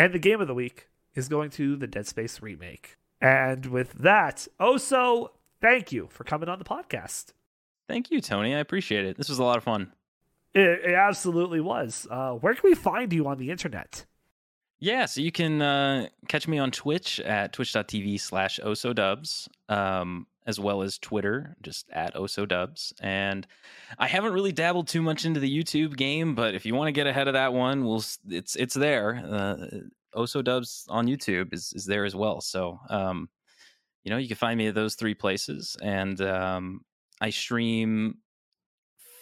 [0.00, 2.96] And the game of the week is going to the Dead Space remake.
[3.20, 5.28] And with that, Oso,
[5.60, 7.34] thank you for coming on the podcast.
[7.86, 8.54] Thank you, Tony.
[8.54, 9.18] I appreciate it.
[9.18, 9.92] This was a lot of fun.
[10.54, 12.06] It, it absolutely was.
[12.10, 14.06] Uh, where can we find you on the internet?
[14.78, 20.58] Yeah, so you can uh, catch me on Twitch at twitch.tv slash osodubs, um, as
[20.60, 22.92] well as Twitter, just at osodubs.
[23.00, 23.46] And
[23.98, 26.92] I haven't really dabbled too much into the YouTube game, but if you want to
[26.92, 29.22] get ahead of that one, we'll, it's it's there.
[29.24, 29.66] Uh,
[30.14, 32.40] osodubs on YouTube is, is there as well.
[32.40, 33.28] So, um,
[34.02, 35.76] you know, you can find me at those three places.
[35.80, 36.80] And um,
[37.20, 38.18] I stream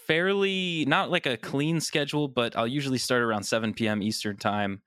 [0.06, 4.02] fairly, not like a clean schedule, but I'll usually start around 7 p.m.
[4.02, 4.82] Eastern time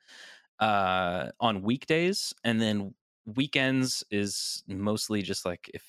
[0.59, 2.93] uh on weekdays and then
[3.25, 5.83] weekends is mostly just like if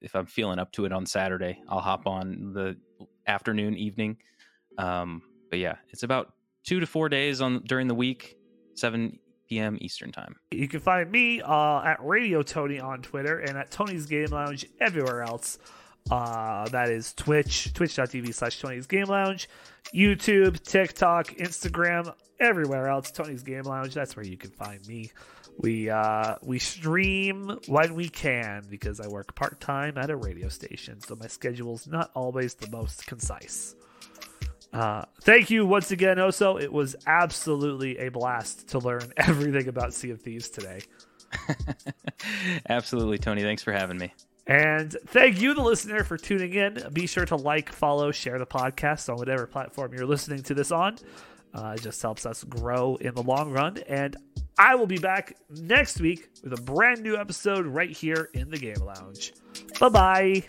[0.00, 2.76] if i'm feeling up to it on saturday i'll hop on the
[3.26, 4.16] afternoon evening
[4.78, 6.32] um but yeah it's about
[6.64, 8.36] two to four days on during the week
[8.74, 9.18] 7
[9.48, 13.70] p.m eastern time You can find me uh, at Radio Tony on Twitter and at
[13.70, 15.58] Tony's Game Lounge everywhere else.
[16.10, 19.48] Uh, that is Twitch, twitch.tv slash Tony's Game Lounge,
[19.94, 23.10] YouTube, TikTok, Instagram, everywhere else.
[23.10, 23.94] Tony's Game Lounge.
[23.94, 25.10] That's where you can find me.
[25.58, 30.48] We uh, we stream when we can because I work part time at a radio
[30.48, 33.74] station, so my schedule's not always the most concise.
[34.72, 36.60] Uh, thank you once again, Oso.
[36.60, 40.80] It was absolutely a blast to learn everything about Sea of Thieves today.
[42.68, 44.12] absolutely tony thanks for having me
[44.46, 46.82] And thank you, the listener, for tuning in.
[46.92, 50.70] Be sure to like, follow, share the podcast on whatever platform you're listening to this
[50.70, 50.98] on.
[51.52, 53.78] Uh, it just helps us grow in the long run.
[53.88, 54.16] And
[54.58, 58.58] I will be back next week with a brand new episode right here in the
[58.58, 59.34] Game Lounge.
[59.78, 60.42] Bye bye.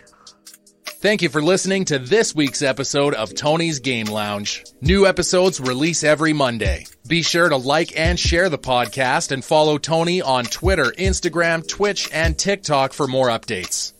[1.00, 4.64] Thank you for listening to this week's episode of Tony's Game Lounge.
[4.80, 6.86] New episodes release every Monday.
[7.06, 12.08] Be sure to like and share the podcast and follow Tony on Twitter, Instagram, Twitch,
[12.12, 13.92] and TikTok for more updates.